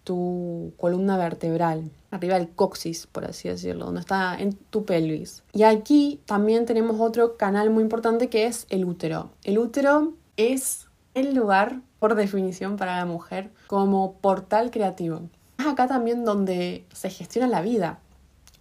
tu 0.07 0.71
columna 0.77 1.17
vertebral 1.17 1.91
arriba 2.11 2.35
del 2.35 2.47
coxis, 2.47 3.07
por 3.07 3.25
así 3.25 3.49
decirlo, 3.49 3.87
donde 3.87 3.99
está 3.99 4.37
en 4.39 4.53
tu 4.53 4.85
pelvis. 4.85 5.43
Y 5.51 5.63
aquí 5.63 6.21
también 6.25 6.65
tenemos 6.65 7.01
otro 7.01 7.35
canal 7.35 7.69
muy 7.71 7.83
importante 7.83 8.29
que 8.29 8.45
es 8.45 8.67
el 8.69 8.85
útero. 8.85 9.31
El 9.43 9.57
útero 9.59 10.13
es 10.37 10.87
el 11.13 11.35
lugar, 11.35 11.81
por 11.99 12.15
definición, 12.15 12.77
para 12.77 12.95
la 12.95 13.05
mujer 13.05 13.51
como 13.67 14.13
portal 14.13 14.71
creativo. 14.71 15.23
Es 15.59 15.65
acá 15.65 15.87
también 15.87 16.23
donde 16.23 16.85
se 16.93 17.09
gestiona 17.09 17.49
la 17.49 17.61
vida. 17.61 17.99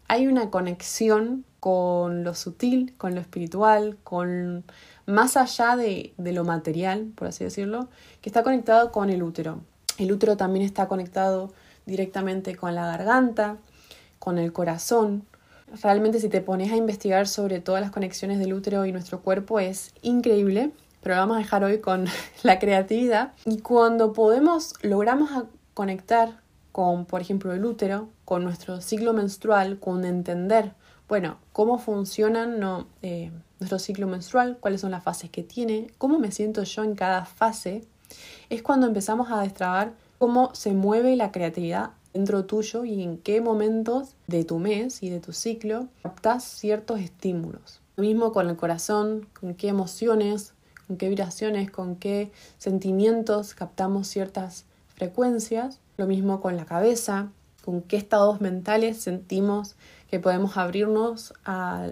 Hay 0.08 0.26
una 0.26 0.50
conexión 0.50 1.44
con 1.60 2.24
lo 2.24 2.34
sutil, 2.34 2.92
con 2.98 3.14
lo 3.14 3.20
espiritual, 3.20 3.98
con 4.02 4.64
más 5.06 5.36
allá 5.36 5.76
de, 5.76 6.12
de 6.16 6.32
lo 6.32 6.42
material, 6.42 7.12
por 7.14 7.28
así 7.28 7.44
decirlo, 7.44 7.86
que 8.20 8.30
está 8.30 8.42
conectado 8.42 8.90
con 8.90 9.10
el 9.10 9.22
útero. 9.22 9.60
El 9.98 10.12
útero 10.12 10.36
también 10.36 10.64
está 10.64 10.88
conectado 10.88 11.52
directamente 11.86 12.56
con 12.56 12.74
la 12.74 12.86
garganta, 12.86 13.56
con 14.18 14.38
el 14.38 14.52
corazón. 14.52 15.24
Realmente 15.82 16.20
si 16.20 16.28
te 16.28 16.40
pones 16.40 16.72
a 16.72 16.76
investigar 16.76 17.26
sobre 17.26 17.60
todas 17.60 17.80
las 17.80 17.90
conexiones 17.90 18.38
del 18.38 18.52
útero 18.52 18.84
y 18.86 18.92
nuestro 18.92 19.20
cuerpo 19.20 19.58
es 19.60 19.92
increíble, 20.02 20.70
pero 21.02 21.16
vamos 21.16 21.36
a 21.36 21.40
dejar 21.40 21.64
hoy 21.64 21.80
con 21.80 22.06
la 22.42 22.58
creatividad. 22.58 23.32
Y 23.44 23.58
cuando 23.58 24.12
podemos, 24.12 24.74
logramos 24.82 25.30
conectar 25.74 26.40
con, 26.72 27.06
por 27.06 27.20
ejemplo, 27.20 27.52
el 27.52 27.64
útero, 27.64 28.08
con 28.24 28.44
nuestro 28.44 28.80
ciclo 28.80 29.12
menstrual, 29.12 29.78
con 29.78 30.04
entender, 30.04 30.72
bueno, 31.08 31.38
cómo 31.52 31.78
funciona 31.78 32.46
no, 32.46 32.86
eh, 33.02 33.30
nuestro 33.60 33.78
ciclo 33.78 34.06
menstrual, 34.06 34.58
cuáles 34.60 34.80
son 34.80 34.90
las 34.90 35.02
fases 35.02 35.30
que 35.30 35.42
tiene, 35.42 35.86
cómo 35.98 36.18
me 36.18 36.32
siento 36.32 36.64
yo 36.64 36.84
en 36.84 36.94
cada 36.94 37.24
fase, 37.24 37.84
es 38.50 38.62
cuando 38.62 38.86
empezamos 38.86 39.30
a 39.30 39.40
destrabar 39.40 39.92
cómo 40.18 40.54
se 40.54 40.72
mueve 40.72 41.16
la 41.16 41.32
creatividad 41.32 41.90
dentro 42.12 42.46
tuyo 42.46 42.84
y 42.84 43.02
en 43.02 43.18
qué 43.18 43.40
momentos 43.40 44.14
de 44.26 44.44
tu 44.44 44.58
mes 44.58 45.02
y 45.02 45.10
de 45.10 45.20
tu 45.20 45.32
ciclo 45.32 45.88
captas 46.02 46.44
ciertos 46.44 47.00
estímulos. 47.00 47.80
Lo 47.96 48.04
mismo 48.04 48.32
con 48.32 48.48
el 48.48 48.56
corazón, 48.56 49.26
con 49.38 49.54
qué 49.54 49.68
emociones, 49.68 50.54
con 50.86 50.96
qué 50.96 51.08
vibraciones, 51.08 51.70
con 51.70 51.96
qué 51.96 52.30
sentimientos 52.58 53.54
captamos 53.54 54.06
ciertas 54.06 54.64
frecuencias. 54.94 55.80
Lo 55.96 56.06
mismo 56.06 56.40
con 56.40 56.56
la 56.56 56.64
cabeza, 56.64 57.30
con 57.64 57.82
qué 57.82 57.96
estados 57.96 58.40
mentales 58.40 58.98
sentimos 58.98 59.76
que 60.10 60.20
podemos 60.20 60.56
abrirnos 60.56 61.34
a, 61.44 61.90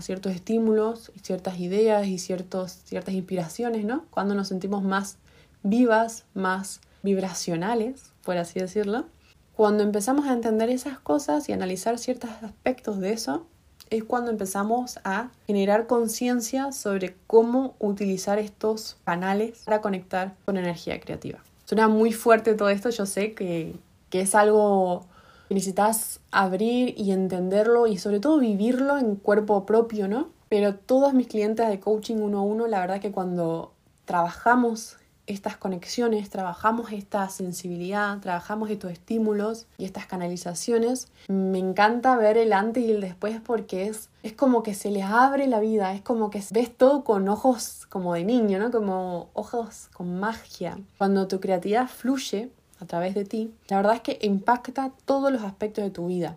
ciertos 0.00 0.32
estímulos, 0.32 1.12
ciertas 1.22 1.60
ideas 1.60 2.06
y 2.06 2.18
ciertos, 2.18 2.72
ciertas 2.84 3.14
inspiraciones, 3.14 3.84
¿no? 3.84 4.06
Cuando 4.10 4.34
nos 4.34 4.48
sentimos 4.48 4.82
más 4.82 5.18
vivas, 5.62 6.24
más 6.34 6.80
vibracionales, 7.02 8.12
por 8.22 8.36
así 8.36 8.60
decirlo. 8.60 9.06
Cuando 9.54 9.82
empezamos 9.82 10.26
a 10.26 10.32
entender 10.32 10.70
esas 10.70 10.98
cosas 10.98 11.48
y 11.48 11.52
analizar 11.52 11.98
ciertos 11.98 12.30
aspectos 12.42 13.00
de 13.00 13.12
eso, 13.12 13.46
es 13.90 14.04
cuando 14.04 14.30
empezamos 14.30 14.98
a 15.04 15.30
generar 15.46 15.86
conciencia 15.86 16.72
sobre 16.72 17.14
cómo 17.26 17.74
utilizar 17.78 18.38
estos 18.38 18.96
canales 19.04 19.62
para 19.64 19.82
conectar 19.82 20.34
con 20.46 20.56
energía 20.56 20.98
creativa. 20.98 21.40
Suena 21.66 21.88
muy 21.88 22.12
fuerte 22.12 22.54
todo 22.54 22.70
esto, 22.70 22.88
yo 22.88 23.04
sé 23.04 23.34
que, 23.34 23.76
que 24.08 24.22
es 24.22 24.34
algo 24.34 25.04
que 25.48 25.54
necesitas 25.54 26.20
abrir 26.30 26.94
y 26.96 27.12
entenderlo 27.12 27.86
y 27.86 27.98
sobre 27.98 28.20
todo 28.20 28.38
vivirlo 28.38 28.96
en 28.96 29.16
cuerpo 29.16 29.66
propio, 29.66 30.08
¿no? 30.08 30.30
Pero 30.48 30.74
todos 30.74 31.12
mis 31.12 31.26
clientes 31.28 31.68
de 31.68 31.78
coaching 31.80 32.16
uno 32.16 32.38
a 32.38 32.42
uno, 32.42 32.66
la 32.66 32.80
verdad 32.80 33.00
que 33.00 33.12
cuando 33.12 33.72
trabajamos 34.06 34.96
estas 35.26 35.56
conexiones, 35.56 36.30
trabajamos 36.30 36.92
esta 36.92 37.28
sensibilidad, 37.28 38.18
trabajamos 38.18 38.70
estos 38.70 38.90
estímulos 38.90 39.66
y 39.78 39.84
estas 39.84 40.06
canalizaciones. 40.06 41.08
Me 41.28 41.58
encanta 41.58 42.16
ver 42.16 42.36
el 42.36 42.52
antes 42.52 42.84
y 42.84 42.90
el 42.90 43.00
después 43.00 43.40
porque 43.40 43.86
es, 43.86 44.08
es 44.22 44.32
como 44.32 44.62
que 44.62 44.74
se 44.74 44.90
les 44.90 45.04
abre 45.04 45.46
la 45.46 45.60
vida, 45.60 45.94
es 45.94 46.02
como 46.02 46.30
que 46.30 46.42
ves 46.50 46.76
todo 46.76 47.04
con 47.04 47.28
ojos 47.28 47.86
como 47.88 48.14
de 48.14 48.24
niño, 48.24 48.58
¿no? 48.58 48.70
Como 48.70 49.28
ojos 49.32 49.88
con 49.92 50.18
magia. 50.18 50.78
Cuando 50.98 51.28
tu 51.28 51.40
creatividad 51.40 51.88
fluye 51.88 52.50
a 52.80 52.86
través 52.86 53.14
de 53.14 53.24
ti, 53.24 53.54
la 53.68 53.76
verdad 53.76 53.94
es 53.94 54.00
que 54.00 54.18
impacta 54.22 54.92
todos 55.04 55.30
los 55.30 55.42
aspectos 55.42 55.84
de 55.84 55.90
tu 55.90 56.08
vida. 56.08 56.36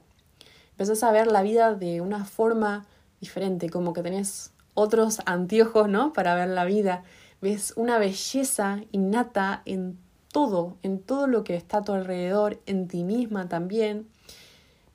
Empezás 0.71 1.03
a 1.03 1.11
ver 1.11 1.27
la 1.27 1.41
vida 1.41 1.73
de 1.73 2.01
una 2.01 2.25
forma 2.25 2.85
diferente, 3.19 3.69
como 3.69 3.93
que 3.93 4.03
tenés 4.03 4.51
otros 4.75 5.19
anteojos, 5.25 5.89
¿no? 5.89 6.13
Para 6.13 6.35
ver 6.35 6.49
la 6.49 6.65
vida 6.65 7.03
ves 7.45 7.73
una 7.75 7.99
belleza 7.99 8.79
innata 8.91 9.61
en 9.65 9.99
todo, 10.31 10.77
en 10.81 10.99
todo 10.99 11.27
lo 11.27 11.43
que 11.43 11.55
está 11.55 11.77
a 11.77 11.83
tu 11.83 11.93
alrededor, 11.93 12.59
en 12.65 12.87
ti 12.87 13.03
misma 13.03 13.47
también. 13.47 14.07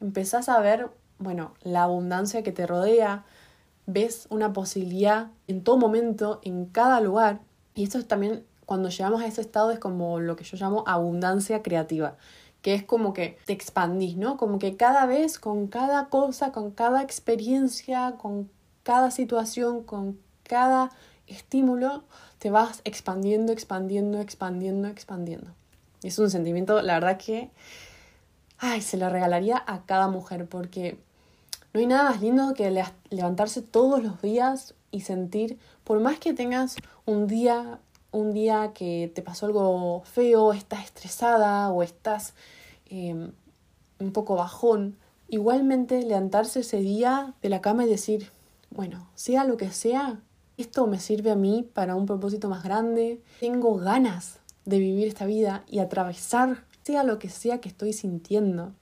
Empezás 0.01 0.49
a 0.49 0.59
ver, 0.59 0.91
bueno, 1.21 1.55
la 1.63 1.85
abundancia 1.85 2.43
que 2.43 2.51
te 2.51 2.67
rodea, 2.67 3.25
ves 3.87 4.27
una 4.31 4.53
posibilidad 4.53 5.29
en 5.47 5.63
todo 5.63 5.77
momento, 5.77 6.41
en 6.43 6.67
cada 6.67 7.01
lugar. 7.01 7.39
Y 7.77 7.85
esto 7.85 7.99
es 7.99 8.09
también, 8.09 8.45
cuando 8.67 8.89
llegamos 8.89 9.23
a 9.23 9.29
ese 9.29 9.43
estado, 9.43 9.71
es 9.71 9.79
como 9.79 10.19
lo 10.19 10.35
que 10.35 10.43
yo 10.43 10.57
llamo 10.57 10.83
abundancia 10.89 11.63
creativa, 11.63 12.17
que 12.63 12.75
es 12.75 12.83
como 12.83 13.13
que 13.13 13.39
te 13.47 13.53
expandís, 13.53 14.17
¿no? 14.17 14.37
Como 14.37 14.59
que 14.59 14.77
cada 14.77 15.07
vez, 15.07 15.39
con 15.39 15.69
cada 15.69 16.09
cosa, 16.09 16.51
con 16.51 16.73
cada 16.73 17.01
experiencia, 17.01 18.17
con 18.19 18.51
cada 18.83 19.13
situación, 19.13 19.85
con 19.85 20.19
cada 20.43 20.91
estímulo, 21.29 22.03
te 22.41 22.51
vas 22.51 22.81
expandiendo, 22.85 23.53
expandiendo, 23.53 24.19
expandiendo, 24.19 24.89
expandiendo. 24.89 25.53
Y 26.03 26.09
es 26.09 26.19
un 26.19 26.31
sentimiento, 26.31 26.81
la 26.81 26.95
verdad 26.95 27.19
que, 27.19 27.51
ay, 28.59 28.81
se 28.81 28.97
lo 28.97 29.11
regalaría 29.11 29.63
a 29.67 29.85
cada 29.85 30.09
mujer, 30.09 30.47
porque 30.47 30.99
no 31.75 31.81
hay 31.81 31.87
nada 31.87 32.11
más 32.11 32.23
lindo 32.23 32.55
que 32.55 32.85
levantarse 33.11 33.61
todos 33.61 34.03
los 34.03 34.23
días 34.23 34.75
y 34.91 35.03
sentir, 35.03 35.59
por 35.85 36.01
más 36.01 36.19
que 36.19 36.33
tengas 36.33 36.77
un 37.05 37.27
día, 37.27 37.79
un 38.11 38.33
día 38.33 38.73
que 38.75 39.13
te 39.15 39.21
pasó 39.21 39.45
algo 39.45 40.03
feo, 40.05 40.55
estás 40.55 40.85
estresada 40.85 41.71
o 41.71 41.83
estás 41.83 42.33
em, 42.87 43.33
un 43.99 44.13
poco 44.13 44.37
bajón, 44.37 44.97
igualmente 45.29 46.03
levantarse 46.03 46.61
ese 46.61 46.79
día 46.79 47.35
de 47.43 47.51
la 47.51 47.61
cama 47.61 47.85
y 47.85 47.89
decir, 47.89 48.31
bueno, 48.71 49.07
sea 49.15 49.45
lo 49.45 49.59
que 49.59 49.71
sea, 49.71 50.21
esto 50.61 50.87
me 50.87 51.01
sirve 51.01 51.31
a 51.31 51.37
mí 51.37 51.69
para 51.73 51.95
un 51.95 52.07
propósito 52.07 52.49
más 52.49 52.63
grande, 52.63 53.21
tengo 53.41 53.77
ganas 53.77 54.39
de 54.65 54.79
vivir 54.79 55.09
esta 55.09 55.27
vida 55.27 55.65
y 55.69 55.79
atravesar 55.79 56.65
sea 56.83 57.05
lo 57.05 57.19
que 57.19 57.29
sea 57.29 57.61
que 57.61 57.69
estoy 57.69 57.93
sintiendo. 57.93 58.73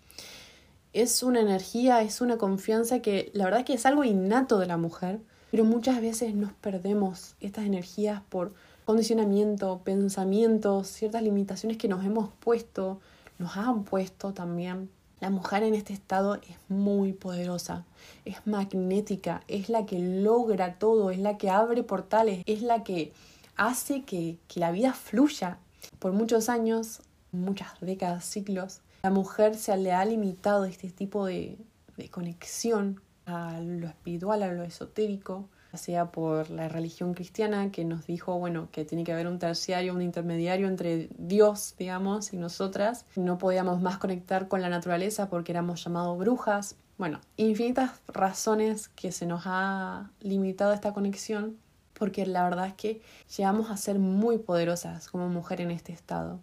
Es 0.92 1.22
una 1.22 1.40
energía, 1.40 2.02
es 2.02 2.20
una 2.20 2.38
confianza 2.38 3.00
que 3.00 3.30
la 3.34 3.44
verdad 3.44 3.60
es 3.60 3.66
que 3.66 3.74
es 3.74 3.86
algo 3.86 4.04
innato 4.04 4.58
de 4.58 4.66
la 4.66 4.76
mujer, 4.76 5.20
pero 5.50 5.64
muchas 5.64 6.00
veces 6.00 6.34
nos 6.34 6.52
perdemos 6.52 7.34
estas 7.40 7.64
energías 7.64 8.22
por 8.28 8.54
condicionamiento, 8.84 9.82
pensamientos, 9.84 10.88
ciertas 10.88 11.22
limitaciones 11.22 11.76
que 11.76 11.88
nos 11.88 12.04
hemos 12.04 12.30
puesto, 12.40 13.00
nos 13.38 13.56
han 13.56 13.84
puesto 13.84 14.32
también. 14.32 14.90
La 15.20 15.30
mujer 15.30 15.64
en 15.64 15.74
este 15.74 15.92
estado 15.92 16.36
es 16.36 16.56
muy 16.68 17.12
poderosa, 17.12 17.84
es 18.24 18.46
magnética, 18.46 19.42
es 19.48 19.68
la 19.68 19.84
que 19.84 19.98
logra 19.98 20.78
todo, 20.78 21.10
es 21.10 21.18
la 21.18 21.36
que 21.38 21.50
abre 21.50 21.82
portales, 21.82 22.42
es 22.46 22.62
la 22.62 22.84
que 22.84 23.12
hace 23.56 24.04
que, 24.04 24.38
la 24.54 24.70
vida 24.70 24.92
fluya. 24.92 25.58
Por 25.98 26.12
muchos 26.12 26.48
años, 26.48 27.00
muchas 27.32 27.68
décadas, 27.80 28.24
ciclos, 28.24 28.80
la 29.02 29.10
mujer 29.10 29.56
se 29.56 29.76
le 29.76 29.92
ha 29.92 30.04
limitado 30.04 30.64
este 30.64 30.88
tipo 30.90 31.26
de, 31.26 31.58
de 31.96 32.08
conexión 32.08 33.00
a 33.26 33.60
lo 33.60 33.88
espiritual, 33.88 34.42
a 34.44 34.52
lo 34.52 34.62
esotérico, 34.62 35.48
sea 35.76 36.10
por 36.10 36.50
la 36.50 36.68
religión 36.68 37.14
cristiana 37.14 37.70
que 37.70 37.84
nos 37.84 38.06
dijo, 38.06 38.38
bueno, 38.38 38.68
que 38.72 38.84
tiene 38.84 39.04
que 39.04 39.12
haber 39.12 39.28
un 39.28 39.38
terciario, 39.38 39.94
un 39.94 40.02
intermediario 40.02 40.66
entre 40.66 41.08
Dios, 41.18 41.74
digamos, 41.78 42.32
y 42.32 42.38
nosotras. 42.38 43.04
No 43.16 43.38
podíamos 43.38 43.80
más 43.80 43.98
conectar 43.98 44.48
con 44.48 44.62
la 44.62 44.68
naturaleza 44.68 45.28
porque 45.28 45.52
éramos 45.52 45.84
llamados 45.84 46.18
brujas. 46.18 46.76
Bueno, 46.96 47.20
infinitas 47.36 48.00
razones 48.08 48.88
que 48.88 49.12
se 49.12 49.26
nos 49.26 49.42
ha 49.44 50.10
limitado 50.20 50.72
esta 50.72 50.92
conexión 50.92 51.58
porque 51.98 52.24
la 52.26 52.44
verdad 52.44 52.68
es 52.68 52.74
que 52.74 53.02
llegamos 53.36 53.70
a 53.70 53.76
ser 53.76 53.98
muy 53.98 54.38
poderosas 54.38 55.08
como 55.08 55.28
mujer 55.28 55.60
en 55.60 55.70
este 55.70 55.92
estado. 55.92 56.40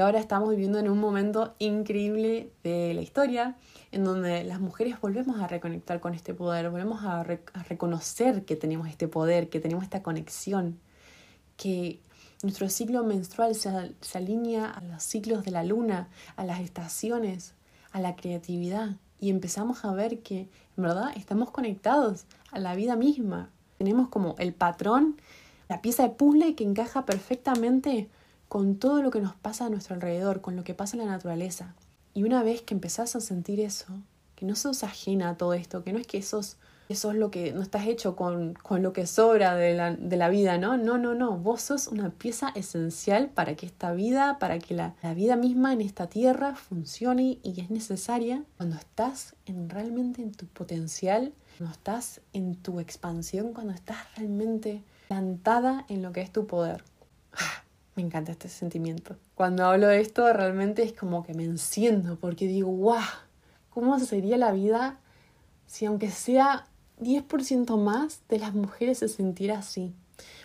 Ahora 0.00 0.20
estamos 0.20 0.50
viviendo 0.50 0.78
en 0.78 0.88
un 0.88 0.98
momento 0.98 1.54
increíble 1.58 2.52
de 2.62 2.94
la 2.94 3.00
historia, 3.00 3.56
en 3.90 4.04
donde 4.04 4.44
las 4.44 4.60
mujeres 4.60 5.00
volvemos 5.00 5.40
a 5.40 5.48
reconectar 5.48 5.98
con 5.98 6.14
este 6.14 6.34
poder, 6.34 6.70
volvemos 6.70 7.02
a, 7.04 7.24
reconocer 7.24 8.44
que 8.44 8.54
tenemos 8.54 8.88
este 8.88 9.08
poder, 9.08 9.48
que 9.48 9.60
tenemos 9.60 9.82
esta 9.82 10.02
conexión, 10.02 10.78
que 11.56 12.00
nuestro 12.42 12.68
ciclo 12.68 13.02
menstrual 13.02 13.54
se, 13.54 13.70
se 14.00 14.18
alinea 14.18 14.70
a 14.70 14.82
los 14.82 15.02
ciclos 15.02 15.44
de 15.44 15.50
la 15.50 15.64
luna, 15.64 16.08
a 16.36 16.44
las 16.44 16.60
estaciones, 16.60 17.54
a 17.90 18.00
la 18.00 18.14
creatividad. 18.14 18.96
Y 19.18 19.30
empezamos 19.30 19.84
a 19.84 19.92
ver 19.92 20.20
que 20.20 20.48
en 20.76 20.82
verdad 20.82 21.10
estamos 21.16 21.50
conectados 21.50 22.26
a 22.52 22.60
la 22.60 22.76
vida 22.76 22.94
misma. 22.94 23.50
Tenemos 23.78 24.08
como 24.08 24.36
el 24.38 24.54
patrón, 24.54 25.20
la 25.68 25.82
pieza 25.82 26.04
de 26.04 26.10
puzzle 26.10 26.54
que 26.54 26.62
encaja 26.62 27.04
perfectamente 27.04 28.08
con 28.48 28.76
todo 28.76 29.02
lo 29.02 29.10
que 29.10 29.20
nos 29.20 29.34
pasa 29.34 29.66
a 29.66 29.70
nuestro 29.70 29.94
alrededor, 29.94 30.40
con 30.40 30.56
lo 30.56 30.64
que 30.64 30.74
pasa 30.74 30.96
en 30.96 31.04
la 31.04 31.10
naturaleza. 31.10 31.74
Y 32.14 32.24
una 32.24 32.42
vez 32.42 32.62
que 32.62 32.74
empezás 32.74 33.14
a 33.14 33.20
sentir 33.20 33.60
eso, 33.60 33.86
que 34.34 34.46
no 34.46 34.56
sos 34.56 34.82
ajena 34.82 35.30
a 35.30 35.36
todo 35.36 35.52
esto, 35.52 35.84
que 35.84 35.92
no 35.92 35.98
es 35.98 36.06
que 36.06 36.22
sos, 36.22 36.56
eso 36.88 37.10
es 37.10 37.16
lo 37.18 37.30
que 37.30 37.52
no 37.52 37.60
estás 37.60 37.86
hecho 37.86 38.16
con, 38.16 38.54
con 38.54 38.82
lo 38.82 38.94
que 38.94 39.06
sobra 39.06 39.54
de 39.54 39.74
la, 39.74 39.94
de 39.94 40.16
la, 40.16 40.30
vida, 40.30 40.56
¿no? 40.56 40.78
No, 40.78 40.96
no, 40.96 41.14
no. 41.14 41.36
Vos 41.36 41.60
sos 41.60 41.86
una 41.86 42.10
pieza 42.10 42.48
esencial 42.54 43.28
para 43.28 43.54
que 43.56 43.66
esta 43.66 43.92
vida, 43.92 44.38
para 44.38 44.58
que 44.58 44.74
la, 44.74 44.94
la 45.02 45.12
vida 45.12 45.36
misma 45.36 45.74
en 45.74 45.82
esta 45.82 46.06
tierra 46.06 46.54
funcione 46.54 47.38
y 47.42 47.60
es 47.60 47.70
necesaria 47.70 48.44
cuando 48.56 48.76
estás 48.76 49.34
en, 49.44 49.68
realmente 49.68 50.22
en 50.22 50.32
tu 50.32 50.46
potencial, 50.46 51.34
cuando 51.58 51.74
estás 51.74 52.22
en 52.32 52.56
tu 52.56 52.80
expansión, 52.80 53.52
cuando 53.52 53.74
estás 53.74 53.98
realmente 54.16 54.82
plantada 55.08 55.84
en 55.88 56.00
lo 56.00 56.12
que 56.12 56.22
es 56.22 56.32
tu 56.32 56.46
poder. 56.46 56.84
Me 57.98 58.04
encanta 58.04 58.30
este 58.30 58.48
sentimiento. 58.48 59.16
Cuando 59.34 59.64
hablo 59.64 59.88
de 59.88 60.00
esto 60.00 60.32
realmente 60.32 60.84
es 60.84 60.92
como 60.92 61.24
que 61.24 61.34
me 61.34 61.42
enciendo 61.42 62.14
porque 62.14 62.46
digo, 62.46 62.70
¡guau! 62.70 63.02
¿Cómo 63.70 63.98
sería 63.98 64.36
la 64.36 64.52
vida 64.52 65.00
si 65.66 65.84
aunque 65.84 66.12
sea 66.12 66.68
10% 67.00 67.76
más 67.76 68.20
de 68.28 68.38
las 68.38 68.54
mujeres 68.54 68.98
se 68.98 69.08
sintiera 69.08 69.58
así? 69.58 69.96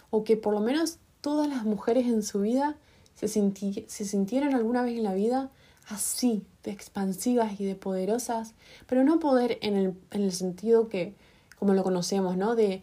O 0.09 0.23
que 0.23 0.35
por 0.35 0.55
lo 0.55 0.61
menos 0.61 0.97
todas 1.21 1.47
las 1.47 1.63
mujeres 1.63 2.07
en 2.07 2.23
su 2.23 2.41
vida 2.41 2.75
se, 3.13 3.27
se 3.27 4.05
sintieran 4.05 4.55
alguna 4.55 4.81
vez 4.81 4.97
en 4.97 5.03
la 5.03 5.13
vida 5.13 5.51
así, 5.87 6.47
de 6.63 6.71
expansivas 6.71 7.59
y 7.59 7.65
de 7.65 7.75
poderosas, 7.75 8.55
pero 8.87 9.03
no 9.03 9.19
poder 9.19 9.59
en 9.61 9.75
el, 9.75 9.93
en 10.09 10.23
el 10.23 10.31
sentido 10.31 10.89
que, 10.89 11.13
como 11.59 11.75
lo 11.75 11.83
conocemos, 11.83 12.35
¿no? 12.35 12.55
De 12.55 12.81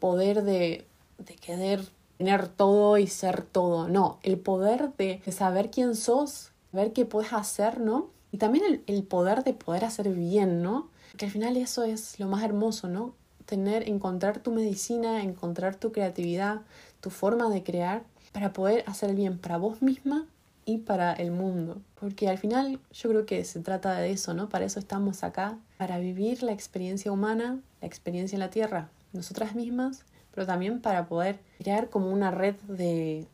poder 0.00 0.42
de, 0.42 0.88
de 1.18 1.36
querer 1.36 1.97
tener 2.18 2.48
todo 2.48 2.98
y 2.98 3.06
ser 3.06 3.42
todo. 3.42 3.88
No, 3.88 4.18
el 4.22 4.38
poder 4.38 4.92
de, 4.98 5.22
saber 5.30 5.70
quién 5.70 5.94
sos, 5.94 6.50
ver 6.72 6.92
qué 6.92 7.06
puedes 7.06 7.32
hacer, 7.32 7.80
¿no? 7.80 8.10
Y 8.30 8.38
también 8.38 8.64
el, 8.64 8.84
el, 8.86 9.04
poder 9.04 9.44
de 9.44 9.54
poder 9.54 9.84
hacer 9.84 10.10
bien, 10.10 10.62
¿no? 10.62 10.90
Que 11.16 11.26
al 11.26 11.30
final 11.30 11.56
eso 11.56 11.84
es 11.84 12.20
lo 12.20 12.26
más 12.26 12.44
hermoso, 12.44 12.88
¿no? 12.88 13.14
Tener, 13.46 13.88
encontrar 13.88 14.40
tu 14.40 14.50
medicina, 14.50 15.22
encontrar 15.22 15.76
tu 15.76 15.92
creatividad, 15.92 16.62
tu 17.00 17.08
forma 17.08 17.48
de 17.48 17.62
crear 17.62 18.02
para 18.32 18.52
poder 18.52 18.84
hacer 18.86 19.14
bien 19.14 19.38
para 19.38 19.56
vos 19.56 19.80
misma 19.80 20.26
y 20.66 20.78
para 20.78 21.14
el 21.14 21.30
mundo. 21.30 21.80
Porque 21.98 22.28
al 22.28 22.36
final 22.36 22.78
yo 22.92 23.08
creo 23.08 23.24
que 23.24 23.42
se 23.44 23.60
trata 23.60 23.98
de 23.98 24.10
eso, 24.10 24.34
¿no? 24.34 24.50
Para 24.50 24.66
eso 24.66 24.78
estamos 24.78 25.24
acá, 25.24 25.56
para 25.78 25.98
vivir 25.98 26.42
la 26.42 26.52
experiencia 26.52 27.10
humana, 27.10 27.58
la 27.80 27.86
experiencia 27.86 28.36
en 28.36 28.40
la 28.40 28.50
Tierra, 28.50 28.90
nosotras 29.12 29.54
mismas 29.54 30.04
pero 30.34 30.46
también 30.46 30.80
para 30.80 31.06
poder 31.06 31.40
crear 31.58 31.90
como 31.90 32.10
una 32.10 32.30
red 32.30 32.54
de 32.68 33.26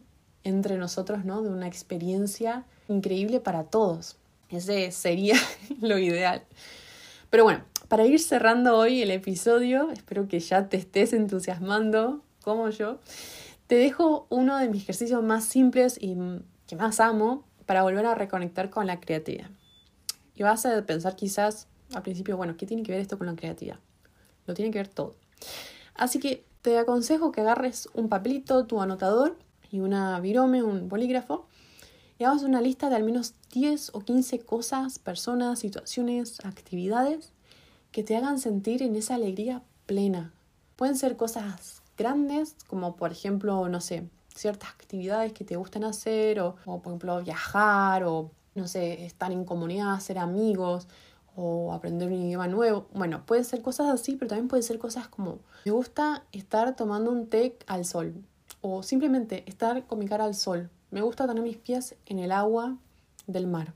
entre 0.43 0.77
nosotros, 0.77 1.25
¿no? 1.25 1.43
De 1.43 1.51
una 1.51 1.67
experiencia 1.67 2.65
increíble 2.89 3.41
para 3.41 3.65
todos. 3.65 4.17
Ese 4.51 4.93
sería 4.93 5.37
lo 5.81 5.99
ideal. 5.99 6.43
Pero 7.31 7.45
bueno, 7.45 7.65
para 7.89 8.07
ir 8.07 8.21
cerrando 8.21 8.77
hoy 8.77 9.03
el 9.03 9.11
episodio, 9.11 9.91
espero 9.91 10.29
que 10.29 10.41
ya 10.41 10.69
te 10.69 10.77
estés 10.77 11.13
entusiasmando 11.13 12.23
como 12.43 12.69
yo, 12.71 13.01
te 13.67 13.77
dejo 13.77 14.27
uno 14.29 14.59
de 14.59 14.69
mis 14.69 14.83
ejercicios 14.83 15.23
más 15.23 15.45
simples 15.45 15.97
y 16.01 16.17
que 16.67 16.77
más 16.77 17.01
amo 17.01 17.45
para 17.67 17.83
volver 17.83 18.05
a 18.07 18.15
reconectar 18.15 18.71
con 18.71 18.87
la 18.87 19.01
creatividad. 19.01 19.51
Y 20.35 20.43
vas 20.43 20.67
a 20.67 20.85
pensar 20.85 21.17
quizás 21.17 21.69
al 21.95 22.03
principio, 22.03 22.37
bueno, 22.37 22.57
¿qué 22.57 22.67
tiene 22.67 22.83
que 22.83 22.93
ver 22.93 23.01
esto 23.01 23.19
con 23.19 23.27
la 23.27 23.35
creatividad? 23.35 23.79
Lo 24.47 24.55
tiene 24.55 24.71
que 24.71 24.79
ver 24.79 24.89
todo. 24.89 25.17
Así 25.95 26.19
que 26.19 26.45
te 26.65 26.79
aconsejo 26.79 27.31
que 27.31 27.43
agarres 27.43 27.91
un 27.93 28.09
papelito, 28.09 28.65
tu 28.65 28.81
anotador 28.81 29.37
y 29.71 29.81
una 29.81 30.19
virome, 30.21 30.63
un 30.63 30.89
bolígrafo, 30.89 31.47
y 32.19 32.25
hagas 32.25 32.43
una 32.43 32.63
lista 32.63 32.89
de 32.89 32.97
al 32.97 33.05
menos 33.05 33.35
10 33.53 33.91
o 33.93 34.01
15 34.01 34.39
cosas, 34.41 34.99
personas, 34.99 35.59
situaciones, 35.59 36.43
actividades 36.43 37.35
que 37.93 38.03
te 38.03 38.17
hagan 38.17 38.39
sentir 38.39 38.83
en 38.83 38.97
esa 38.97 39.17
alegría 39.17 39.63
plena. 39.85 40.33
Pueden 40.77 40.97
ser 40.97 41.19
cosas 41.19 41.83
grandes, 41.99 42.57
como 42.67 42.97
por 42.97 43.13
ejemplo, 43.13 43.69
no 43.69 43.83
sé, 43.83 44.09
ciertas 44.35 44.71
actividades 44.71 45.35
que 45.35 45.45
te 45.45 45.57
gustan 45.57 45.85
hacer, 45.85 46.41
o, 46.41 46.57
o 46.65 46.81
por 46.81 46.93
ejemplo 46.93 47.23
viajar, 47.23 48.05
o 48.05 48.31
no 48.55 48.69
sé, 48.69 49.05
estar 49.05 49.33
en 49.33 49.45
comunidad, 49.45 50.01
ser 50.01 50.19
amigos, 50.19 50.89
o 51.37 51.73
aprender 51.73 52.09
un 52.09 52.15
idioma 52.15 52.49
nuevo. 52.49 52.87
Bueno, 52.95 53.25
puede 53.27 53.45
ser 53.45 53.63
cosas 53.63 53.89
así, 53.89 54.17
pero 54.17 54.29
también 54.29 54.49
puede 54.49 54.63
ser 54.63 54.79
cosas 54.79 55.09
como 55.09 55.39
me 55.65 55.73
gusta 55.73 56.25
estar 56.33 56.77
tomando 56.77 57.11
un 57.11 57.27
té 57.27 57.57
al 57.67 57.85
sol 57.85 58.15
o 58.61 58.83
simplemente 58.83 59.45
estar 59.47 59.87
con 59.87 59.99
mi 59.99 60.07
cara 60.07 60.25
al 60.25 60.35
sol. 60.35 60.71
Me 60.91 61.01
gusta 61.01 61.27
tener 61.27 61.43
mis 61.43 61.57
pies 61.57 61.97
en 62.07 62.19
el 62.19 62.33
agua 62.33 62.77
del 63.27 63.47
mar. 63.47 63.75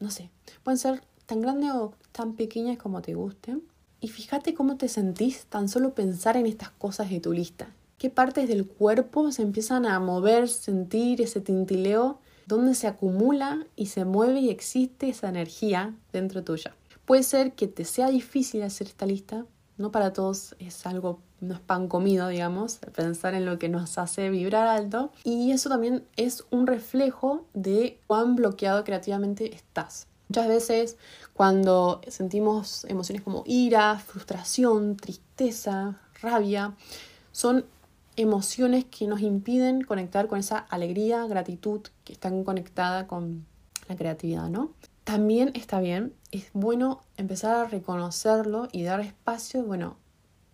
No 0.00 0.10
sé, 0.10 0.30
pueden 0.64 0.78
ser 0.78 1.02
tan 1.26 1.40
grandes 1.40 1.70
o 1.72 1.94
tan 2.12 2.34
pequeñas 2.34 2.78
como 2.78 3.02
te 3.02 3.14
gusten. 3.14 3.62
Y 4.00 4.08
fíjate 4.08 4.54
cómo 4.54 4.76
te 4.76 4.88
sentís 4.88 5.46
tan 5.46 5.68
solo 5.68 5.94
pensar 5.94 6.36
en 6.36 6.46
estas 6.46 6.70
cosas 6.70 7.10
de 7.10 7.20
tu 7.20 7.32
lista. 7.32 7.68
¿Qué 7.98 8.10
partes 8.10 8.48
del 8.48 8.66
cuerpo 8.66 9.32
se 9.32 9.42
empiezan 9.42 9.84
a 9.84 9.98
mover, 9.98 10.48
sentir 10.48 11.20
ese 11.20 11.40
tintileo? 11.40 12.20
¿Dónde 12.46 12.74
se 12.74 12.86
acumula 12.86 13.66
y 13.74 13.86
se 13.86 14.04
mueve 14.04 14.40
y 14.40 14.50
existe 14.50 15.08
esa 15.08 15.28
energía 15.28 15.94
dentro 16.12 16.44
tuya? 16.44 16.74
Puede 17.08 17.22
ser 17.22 17.52
que 17.52 17.68
te 17.68 17.86
sea 17.86 18.10
difícil 18.10 18.62
hacer 18.62 18.86
esta 18.86 19.06
lista, 19.06 19.46
no 19.78 19.90
para 19.90 20.12
todos 20.12 20.54
es 20.58 20.84
algo, 20.86 21.20
no 21.40 21.54
es 21.54 21.60
pan 21.60 21.88
comido, 21.88 22.28
digamos, 22.28 22.80
pensar 22.94 23.32
en 23.32 23.46
lo 23.46 23.58
que 23.58 23.70
nos 23.70 23.96
hace 23.96 24.28
vibrar 24.28 24.68
alto. 24.68 25.10
Y 25.24 25.52
eso 25.52 25.70
también 25.70 26.04
es 26.16 26.44
un 26.50 26.66
reflejo 26.66 27.46
de 27.54 27.98
cuán 28.06 28.36
bloqueado 28.36 28.84
creativamente 28.84 29.54
estás. 29.54 30.06
Muchas 30.28 30.48
veces 30.48 30.96
cuando 31.32 32.02
sentimos 32.08 32.84
emociones 32.84 33.22
como 33.22 33.42
ira, 33.46 33.98
frustración, 33.98 34.98
tristeza, 34.98 35.98
rabia, 36.20 36.74
son 37.32 37.64
emociones 38.16 38.84
que 38.84 39.06
nos 39.06 39.22
impiden 39.22 39.80
conectar 39.80 40.28
con 40.28 40.40
esa 40.40 40.58
alegría, 40.58 41.26
gratitud 41.26 41.80
que 42.04 42.12
están 42.12 42.44
conectada 42.44 43.06
con 43.06 43.46
la 43.88 43.96
creatividad, 43.96 44.50
¿no? 44.50 44.72
También 45.08 45.52
está 45.54 45.80
bien, 45.80 46.12
es 46.32 46.50
bueno 46.52 47.00
empezar 47.16 47.54
a 47.56 47.64
reconocerlo 47.64 48.68
y 48.72 48.82
dar 48.82 49.00
espacio, 49.00 49.62
bueno, 49.62 49.96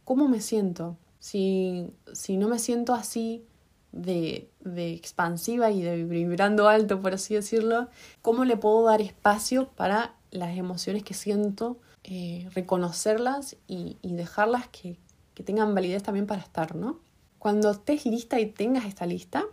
¿cómo 0.05 0.29
me 0.29 0.41
siento? 0.41 0.97
Si, 1.19 1.91
si 2.13 2.37
no 2.37 2.47
me 2.47 2.61
siento 2.61 2.95
así 2.95 3.45
de, 3.91 4.49
de, 4.61 4.93
expansiva 4.93 5.73
y 5.73 5.83
de 5.83 6.05
vibrando 6.05 6.69
alto, 6.69 7.03
por 7.03 7.15
así 7.15 7.35
decirlo, 7.35 7.89
¿cómo 8.23 8.45
le 8.45 8.57
puedo 8.57 8.85
dar 8.85 9.01
espacio 9.01 9.71
para 9.71 10.15
las 10.31 10.57
emociones 10.57 11.03
que 11.03 11.15
siento, 11.15 11.79
eh, 12.05 12.49
reconocerlas 12.55 13.57
y, 13.67 13.97
y 14.03 14.15
dejarlas 14.15 14.69
que, 14.69 15.01
que 15.35 15.43
tengan 15.43 15.75
validez 15.75 16.05
también 16.05 16.29
para 16.29 16.43
estar, 16.43 16.77
¿no? 16.77 17.01
Cuando 17.41 17.73
estés 17.73 18.07
lista 18.07 18.39
y 18.39 18.47
tengas 18.47 18.85
esta 18.85 19.05
lista, 19.05 19.47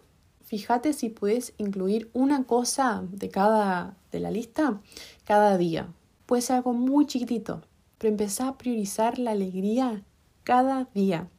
fíjate 0.52 0.92
si 0.92 1.08
puedes 1.08 1.54
incluir 1.58 2.10
una 2.12 2.44
cosa 2.44 3.06
de 3.10 3.30
cada 3.30 3.96
de 4.12 4.20
la 4.20 4.32
lista 4.32 4.82
cada 5.24 5.58
día. 5.58 5.88
Puede 6.26 6.42
ser 6.42 6.58
algo 6.58 6.74
muy 6.74 7.06
chiquitito, 7.06 7.62
pero 7.98 8.12
empezar 8.12 8.50
a 8.50 8.58
priorizar 8.58 9.18
la 9.18 9.32
alegría 9.32 10.04
cada 10.44 10.90
día. 10.94 11.30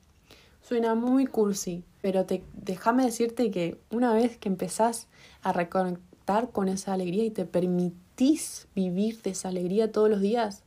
Suena 0.62 0.94
muy 0.94 1.26
cursi, 1.26 1.84
pero 2.00 2.24
te, 2.24 2.42
déjame 2.54 3.04
decirte 3.04 3.50
que 3.50 3.78
una 3.90 4.14
vez 4.14 4.38
que 4.38 4.48
empezás 4.48 5.08
a 5.42 5.52
reconectar 5.52 6.50
con 6.50 6.68
esa 6.68 6.94
alegría 6.94 7.24
y 7.24 7.30
te 7.30 7.44
permitís 7.44 8.66
vivir 8.74 9.20
de 9.20 9.32
esa 9.32 9.48
alegría 9.48 9.92
todos 9.92 10.08
los 10.08 10.22
días, 10.22 10.62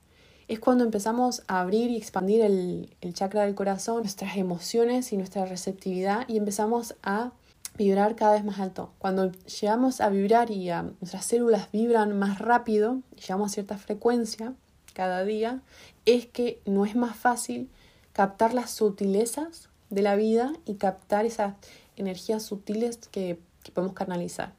es 0.48 0.60
cuando 0.60 0.84
empezamos 0.84 1.42
a 1.48 1.62
abrir 1.62 1.90
y 1.90 1.98
expandir 1.98 2.42
el, 2.42 2.96
el 3.02 3.16
chakra 3.16 3.46
del 3.46 3.56
corazón, 3.56 4.02
nuestras 4.02 4.38
emociones 4.38 5.12
y 5.14 5.18
nuestra 5.18 5.46
receptividad 5.46 6.30
y 6.30 6.38
empezamos 6.38 6.94
a 7.02 7.32
vibrar 7.78 8.16
cada 8.16 8.34
vez 8.34 8.44
más 8.44 8.60
alto. 8.60 8.92
Cuando 8.98 9.32
llegamos 9.32 10.02
a 10.02 10.10
vibrar 10.10 10.52
y 10.52 10.70
nuestras 11.00 11.26
células 11.26 11.72
vibran 11.72 12.18
más 12.18 12.40
rápido, 12.40 13.02
llegamos 13.16 13.52
a 13.52 13.54
cierta 13.54 13.78
frecuencia 13.78 14.54
cada 14.94 15.24
día, 15.24 15.62
es 16.06 16.26
que 16.26 16.62
no 16.66 16.86
es 16.86 16.96
más 16.96 17.16
fácil 17.16 17.70
captar 18.14 18.54
las 18.54 18.72
sutilezas 18.72 19.70
de 19.90 20.02
la 20.02 20.16
vida 20.16 20.54
y 20.66 20.76
captar 20.76 21.26
esas 21.26 21.56
energías 21.98 22.44
sutiles 22.44 22.98
que, 23.12 23.40
que 23.64 23.72
podemos 23.72 23.96
canalizar. 23.96 24.54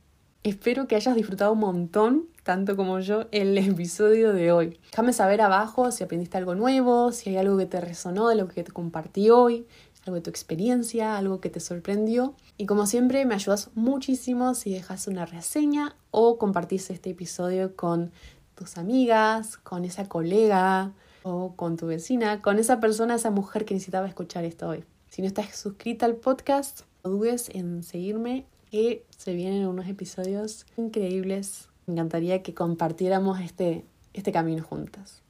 Espero 0.47 0.87
que 0.87 0.95
hayas 0.95 1.17
disfrutado 1.17 1.55
un 1.55 1.59
montón, 1.59 2.27
tanto 2.45 2.77
como 2.77 3.01
yo, 3.01 3.25
el 3.33 3.59
episodio 3.59 4.33
de 4.33 4.53
hoy. 4.53 4.79
Déjame 4.91 5.13
saber 5.13 5.41
abajo 5.41 5.91
si 5.91 6.05
aprendiste 6.05 6.39
algo 6.39 6.55
nuevo, 6.55 7.11
si 7.11 7.31
hay 7.31 7.39
algo 7.39 7.57
que 7.57 7.67
te 7.67 7.81
resonó 7.81 8.29
de 8.29 8.37
lo 8.37 8.47
que 8.47 8.63
te 8.63 8.71
compartí 8.71 9.31
hoy, 9.31 9.67
algo 10.07 10.17
de 10.17 10.23
tu 10.23 10.31
experiencia, 10.31 11.17
algo 11.17 11.41
que 11.41 11.51
te 11.51 11.61
sorprendió. 11.61 12.35
Y 12.57 12.67
como 12.67 12.87
siempre, 12.87 13.25
me 13.25 13.35
ayudas 13.35 13.71
muchísimo 13.75 14.55
si 14.55 14.73
dejas 14.73 15.09
una 15.09 15.27
reseña 15.27 15.97
o 16.11 16.39
compartís 16.39 16.91
este 16.91 17.11
episodio 17.11 17.75
con 17.75 18.13
tus 18.55 18.79
amigas, 18.79 19.57
con 19.59 19.85
esa 19.85 20.09
colega 20.09 20.93
o 21.23 21.55
con 21.57 21.77
tu 21.77 21.87
vecina, 21.87 22.41
con 22.41 22.59
esa 22.59 22.81
persona, 22.81 23.17
esa 23.17 23.31
mujer 23.31 23.65
que 23.65 23.75
necesitaba 23.75 24.07
escuchar 24.07 24.45
esto 24.45 24.69
hoy. 24.69 24.85
Si 25.11 25.23
no 25.23 25.29
estás 25.29 25.57
suscrita 25.57 26.07
al 26.07 26.17
podcast, 26.17 26.83
no 27.03 27.11
dudes 27.11 27.51
en 27.53 27.83
seguirme, 27.83 28.47
que 28.71 29.05
se 29.17 29.35
vienen 29.35 29.67
unos 29.67 29.89
episodios 29.89 30.67
increíbles. 30.77 31.69
Me 31.87 31.95
encantaría 31.95 32.43
que 32.43 32.55
compartiéramos 32.55 33.41
este, 33.41 33.85
este 34.13 34.33
camino 34.33 34.63
juntas. 34.63 35.23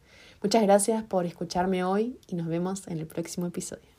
Muchas 0.42 0.62
gracias 0.62 1.02
por 1.02 1.24
escucharme 1.24 1.82
hoy 1.82 2.18
y 2.28 2.36
nos 2.36 2.46
vemos 2.46 2.86
en 2.88 2.98
el 2.98 3.06
próximo 3.06 3.46
episodio. 3.46 3.95